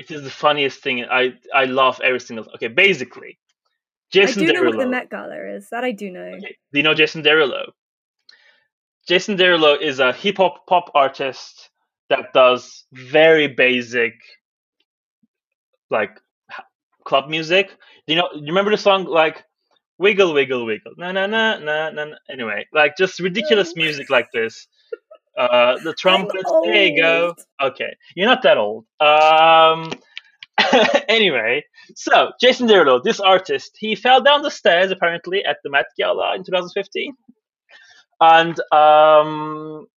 [0.02, 1.06] It is the funniest thing.
[1.06, 1.23] I
[1.53, 3.40] I laugh every single Okay, basically,
[4.11, 4.78] Jason I do know Derulo.
[4.78, 5.69] what the Met Gala is.
[5.72, 6.32] That I do know.
[6.38, 7.64] Okay, Do you know Jason Derulo?
[9.07, 11.69] Jason Derulo is a hip hop pop artist
[12.10, 14.14] that does very basic,
[15.91, 16.11] like
[17.06, 17.69] club music.
[18.07, 18.30] Do you know?
[18.36, 19.44] You remember the song like
[19.99, 20.94] "Wiggle Wiggle Wiggle"?
[20.98, 21.90] Na na na na.
[21.91, 22.06] na.
[22.30, 24.68] Anyway, like just ridiculous music like this.
[25.37, 26.51] Uh, the trumpets.
[26.63, 27.35] There you go.
[27.61, 28.85] Okay, you're not that old.
[28.99, 29.91] Um.
[31.07, 31.63] anyway,
[31.95, 36.35] so Jason Derulo, this artist, he fell down the stairs apparently at the Met Gala
[36.35, 37.15] in 2015,
[38.19, 39.87] and um,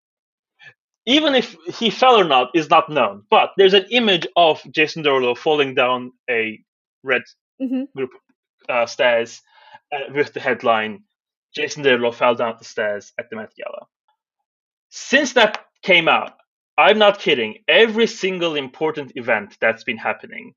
[1.06, 3.24] even if he fell or not is not known.
[3.30, 6.58] But there's an image of Jason Derulo falling down a
[7.02, 7.22] red
[7.60, 7.92] Mhm.
[7.94, 8.10] group
[8.68, 9.42] uh, stairs
[9.92, 11.04] uh, with the headline
[11.54, 13.86] "Jason Derulo fell down the stairs at the Met Gala."
[14.96, 16.34] Since that came out,
[16.78, 17.58] I'm not kidding.
[17.66, 20.54] Every single important event that's been happening,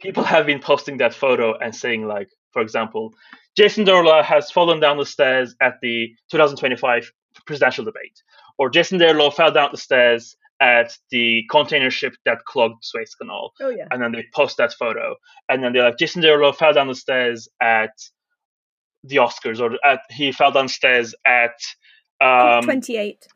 [0.00, 3.14] people have been posting that photo and saying, like, for example,
[3.56, 7.12] Jason Derulo has fallen down the stairs at the 2025
[7.46, 8.20] presidential debate,
[8.58, 13.52] or Jason Derulo fell down the stairs at the container ship that clogged Suez Canal,
[13.60, 13.86] Oh yeah.
[13.92, 15.14] and then they post that photo,
[15.48, 17.92] and then they're like, Jason Derulo fell down the stairs at
[19.04, 21.54] the Oscars, or at he fell downstairs at
[22.20, 23.28] um, Twenty-eight.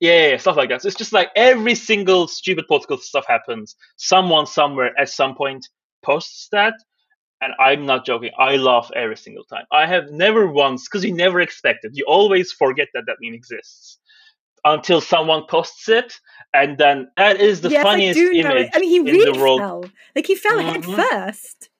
[0.00, 0.82] Yeah, yeah, stuff like that.
[0.82, 3.76] So it's just like every single stupid political stuff happens.
[3.96, 5.68] Someone somewhere at some point
[6.02, 6.74] posts that,
[7.42, 8.30] and I'm not joking.
[8.38, 9.64] I laugh every single time.
[9.72, 11.92] I have never once because you never expect it.
[11.94, 13.98] You always forget that that meme exists
[14.64, 16.14] until someone posts it,
[16.54, 18.70] and then that is the yes, funniest I do know image.
[18.74, 19.60] I mean, he in really the world.
[19.60, 19.90] fell.
[20.16, 20.96] Like he fell head Mhm.
[20.96, 21.70] first.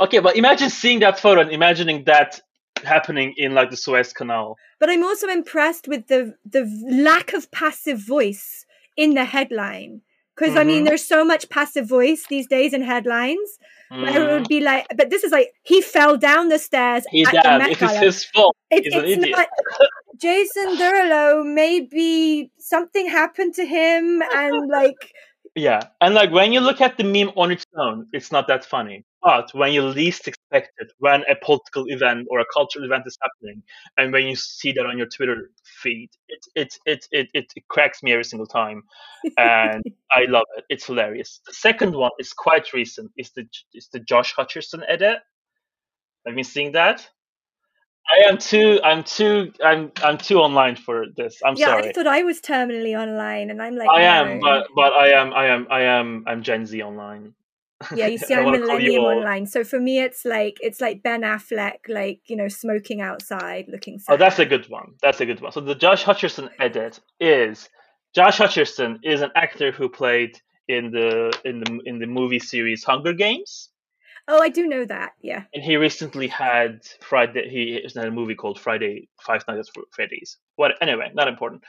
[0.00, 2.40] Okay, but imagine seeing that photo and imagining that
[2.86, 4.56] happening in like the Suez Canal.
[4.80, 8.64] But I'm also impressed with the the lack of passive voice
[8.96, 10.02] in the headline.
[10.34, 10.86] Because I mean, Mhm.
[10.88, 13.58] there's so much passive voice these days in headlines.
[13.90, 17.04] Where it Mm, would be like, but this is like he fell down the stairs
[17.10, 17.42] he at did.
[17.42, 18.00] the Met It is Gala.
[18.00, 18.56] his fault.
[18.70, 19.38] It- He's an it's idiot.
[19.38, 19.48] not
[20.18, 21.44] Jason Derulo.
[21.44, 24.96] Maybe something happened to him, and like
[25.54, 28.62] Yeah, and like when you look at the meme on its own, it's not that
[28.64, 29.04] funny.
[29.26, 33.18] But when you least expect it, when a political event or a cultural event is
[33.20, 33.60] happening,
[33.98, 37.64] and when you see that on your Twitter feed, it it it it, it, it
[37.66, 38.84] cracks me every single time,
[39.36, 39.82] and
[40.12, 40.64] I love it.
[40.68, 41.40] It's hilarious.
[41.44, 43.10] The second one is quite recent.
[43.16, 45.18] Is the is the Josh Hutcherson edit?
[46.24, 47.08] Have you seen that?
[48.08, 48.78] I am too.
[48.84, 49.52] I'm too.
[49.60, 49.90] I'm.
[50.04, 51.40] I'm too online for this.
[51.44, 51.82] I'm yeah, sorry.
[51.82, 53.88] Yeah, I thought I was terminally online, and I'm like.
[53.90, 54.06] I no.
[54.06, 55.32] am, but but I am.
[55.32, 55.66] I am.
[55.68, 56.22] I am.
[56.28, 57.34] I'm Gen Z online.
[57.94, 59.46] Yeah, you see, I'm you millennium online.
[59.46, 63.98] So for me, it's like it's like Ben Affleck, like you know, smoking outside, looking.
[63.98, 64.14] Sad.
[64.14, 64.94] Oh, that's a good one.
[65.02, 65.52] That's a good one.
[65.52, 67.68] So the Josh Hutcherson edit is
[68.14, 72.82] Josh Hutcherson is an actor who played in the in the in the movie series
[72.84, 73.70] Hunger Games,
[74.28, 75.12] Oh, I do know that.
[75.22, 75.44] Yeah.
[75.54, 77.48] and he recently had Friday.
[77.48, 80.38] He is in a movie called Friday Five Nights at Freddy's.
[80.56, 80.72] What?
[80.80, 81.62] Anyway, not important.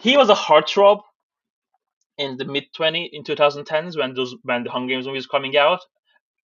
[0.00, 1.00] He was a heartthrob
[2.18, 5.56] in the mid twenty in 2010s when those when the Hunger Games movie was coming
[5.56, 5.80] out,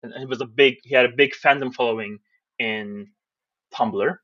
[0.03, 0.77] and he was a big.
[0.85, 2.19] He had a big fandom following
[2.59, 3.09] in
[3.75, 4.17] Tumblr.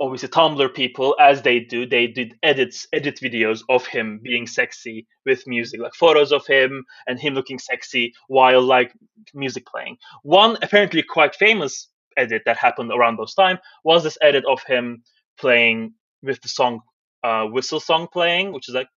[0.00, 5.06] obviously Tumblr people, as they do, they did edits, edit videos of him being sexy
[5.26, 8.92] with music, like photos of him and him looking sexy while like
[9.34, 9.96] music playing.
[10.22, 15.02] One apparently quite famous edit that happened around those time was this edit of him
[15.38, 16.80] playing with the song
[17.24, 18.88] uh, whistle song playing, which is like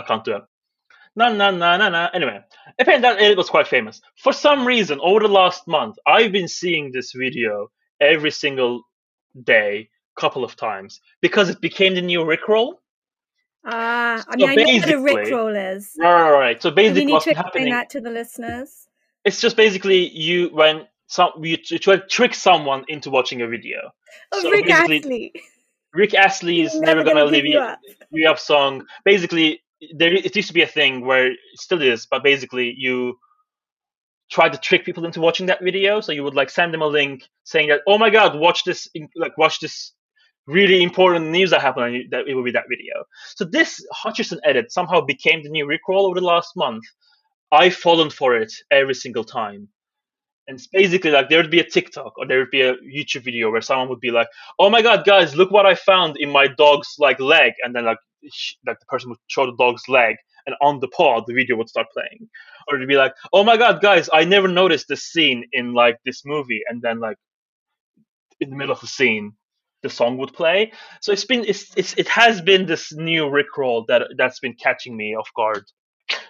[0.00, 0.42] I can't do it.
[1.16, 2.08] Na na na na na.
[2.14, 2.38] Anyway,
[2.78, 4.00] apparently that edit was quite famous.
[4.16, 7.70] For some reason, over the last month, I've been seeing this video
[8.00, 8.82] every single
[9.44, 12.74] day, couple of times, because it became the new Rickroll.
[13.64, 15.94] Ah, I So mean, I know what a basically- rickroll is.
[15.98, 16.62] Right, right, right.
[16.62, 17.72] So Do we basically, need what's to explain happening?
[17.72, 18.86] that to the listeners?
[19.24, 23.46] It's just basically you when some you, you try to trick someone into watching a
[23.48, 23.90] video.
[24.32, 25.32] Oh, So Rick Astley.
[25.92, 27.60] Rick Astley's He's "Never Gonna Leave You,
[28.12, 28.86] you Up" song.
[29.04, 29.60] Basically,
[29.96, 33.18] there it used to be a thing where it still is, but basically you
[34.30, 36.00] try to trick people into watching that video.
[36.00, 38.88] So you would like send them a link saying that, "Oh my God, watch this!
[39.16, 39.92] Like watch this
[40.46, 43.04] really important news that happened." That it will be that video.
[43.36, 46.84] So this Hutcherson edit somehow became the new Rickroll over the last month.
[47.52, 49.68] I've fallen for it every single time.
[50.50, 53.22] And it's basically like there would be a TikTok or there would be a YouTube
[53.22, 54.26] video where someone would be like,
[54.58, 57.84] "Oh my God, guys, look what I found in my dog's like leg," and then
[57.84, 57.98] like
[58.32, 60.16] sh- like the person would show the dog's leg,
[60.46, 62.28] and on the pod the video would start playing,
[62.66, 65.98] or it'd be like, "Oh my God, guys, I never noticed this scene in like
[66.04, 67.18] this movie," and then like
[68.40, 69.34] in the middle of the scene
[69.84, 70.72] the song would play.
[71.00, 74.96] So it's been it's, it's it has been this new Rickroll that that's been catching
[74.96, 75.62] me off guard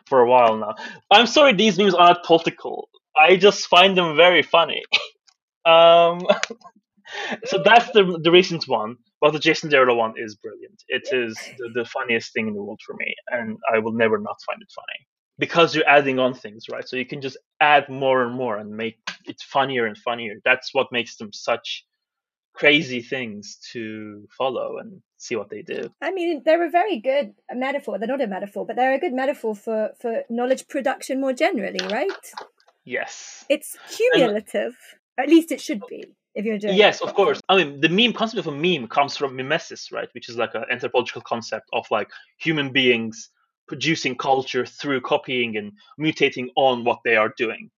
[0.06, 0.74] for a while now.
[1.10, 2.90] I'm sorry these memes are not political.
[3.16, 4.82] I just find them very funny.
[5.64, 6.20] um,
[7.44, 8.96] so that's the the recent one.
[9.20, 10.82] But the Jason Derulo one is brilliant.
[10.88, 14.18] It is the, the funniest thing in the world for me, and I will never
[14.18, 15.06] not find it funny
[15.38, 16.88] because you're adding on things, right?
[16.88, 20.34] So you can just add more and more and make it funnier and funnier.
[20.44, 21.84] That's what makes them such
[22.54, 25.90] crazy things to follow and see what they do.
[26.02, 27.98] I mean, they're a very good metaphor.
[27.98, 31.80] They're not a metaphor, but they're a good metaphor for, for knowledge production more generally,
[31.90, 32.32] right?
[32.84, 33.44] Yes.
[33.48, 34.76] It's cumulative.
[35.18, 36.04] At least it should be
[36.34, 37.40] if you're doing Yes, of course.
[37.48, 40.08] I mean, the meme concept of a meme comes from mimesis, right?
[40.12, 42.08] Which is like an anthropological concept of like
[42.38, 43.30] human beings
[43.68, 47.70] producing culture through copying and mutating on what they are doing.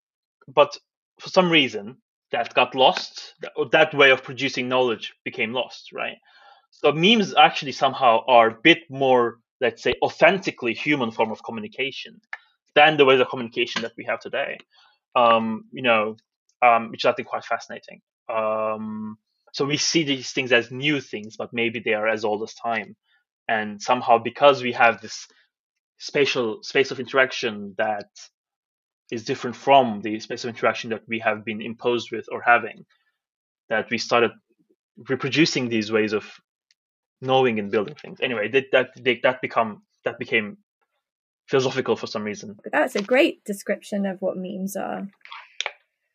[0.47, 0.77] But
[1.19, 1.97] for some reason,
[2.31, 3.35] that got lost.
[3.41, 6.17] That, that way of producing knowledge became lost, right?
[6.71, 12.21] So memes actually somehow are a bit more, let's say, authentically human form of communication
[12.73, 14.57] than the ways of communication that we have today.
[15.15, 16.15] Um, you know,
[16.61, 18.01] um, which I think quite fascinating.
[18.29, 19.17] Um,
[19.53, 22.53] so we see these things as new things, but maybe they are as old as
[22.53, 22.95] time.
[23.47, 25.27] And somehow, because we have this
[25.97, 28.09] spatial space of interaction that
[29.11, 32.85] is different from the space of interaction that we have been imposed with or having,
[33.69, 34.31] that we started
[35.09, 36.25] reproducing these ways of
[37.21, 38.19] knowing and building things.
[38.21, 40.57] Anyway, that that that become that became
[41.51, 45.07] philosophical for some reason, But that's a great description of what memes are.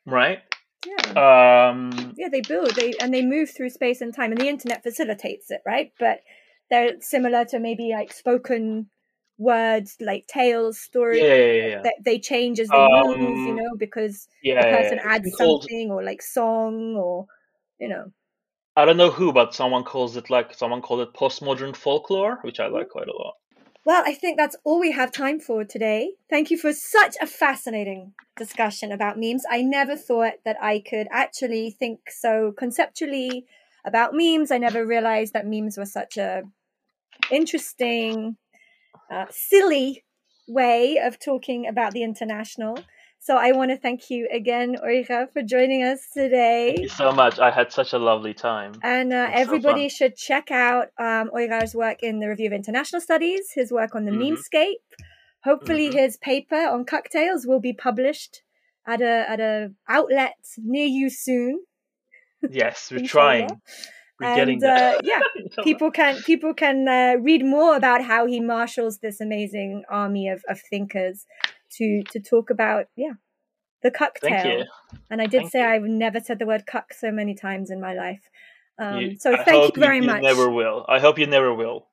[0.06, 0.40] right?
[0.86, 1.68] Yeah.
[1.70, 4.82] Um, yeah, they build, they and they move through space and time, and the internet
[4.82, 5.92] facilitates it, right?
[5.98, 6.20] But
[6.70, 8.88] they're similar to maybe like spoken
[9.38, 11.22] words, like tales, stories.
[11.22, 11.82] yeah, yeah, yeah.
[11.82, 15.62] That they change as they move, you Um, know, because yeah, the person adds called-
[15.62, 17.26] something or like song or
[17.78, 18.12] you know.
[18.78, 22.60] I don't know who, but someone calls it like someone called it postmodern folklore, which
[22.60, 23.34] I like quite a lot.
[23.86, 26.14] Well, I think that's all we have time for today.
[26.28, 29.44] Thank you for such a fascinating discussion about memes.
[29.48, 33.46] I never thought that I could actually think so conceptually
[33.84, 34.50] about memes.
[34.50, 36.42] I never realized that memes were such a
[37.30, 38.38] interesting,
[39.08, 40.04] uh, silly
[40.48, 42.78] way of talking about the international.
[43.26, 46.74] So I want to thank you again, Uygar, for joining us today.
[46.76, 47.40] Thank you so much.
[47.40, 48.74] I had such a lovely time.
[48.84, 51.32] And uh, everybody so should check out um,
[51.74, 54.36] work in the Review of International Studies, his work on the mm-hmm.
[54.36, 54.74] memescape.
[55.42, 55.98] Hopefully, mm-hmm.
[55.98, 58.42] his paper on Cucktales will be published
[58.86, 61.64] at a at a outlet near you soon.
[62.48, 63.48] Yes, we're trying.
[64.20, 64.98] We're and, getting there.
[64.98, 65.20] Uh, yeah,
[65.64, 70.44] people can people can uh, read more about how he marshals this amazing army of,
[70.48, 71.26] of thinkers
[71.78, 73.12] to to talk about yeah
[73.82, 74.64] the cucktale.
[75.10, 75.66] And I did thank say you.
[75.66, 78.22] I've never said the word cuck so many times in my life.
[78.78, 80.22] Um, you, so thank you very you, much.
[80.22, 80.84] Never will.
[80.88, 81.86] I hope you never will.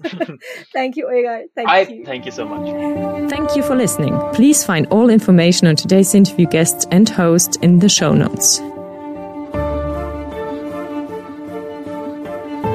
[0.72, 1.44] thank you, Uygar.
[1.54, 2.04] Thank I, you.
[2.04, 3.30] Thank you so much.
[3.30, 4.18] Thank you for listening.
[4.32, 8.60] Please find all information on today's interview guests and host in the show notes.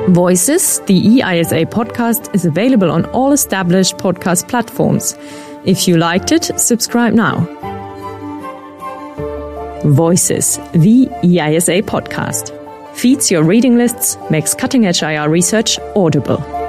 [0.10, 5.16] Voices, the EISA podcast, is available on all established podcast platforms.
[5.66, 7.40] If you liked it, subscribe now.
[9.86, 12.52] Voices, the EISA podcast,
[12.96, 16.63] feeds your reading lists, makes cutting edge IR research audible.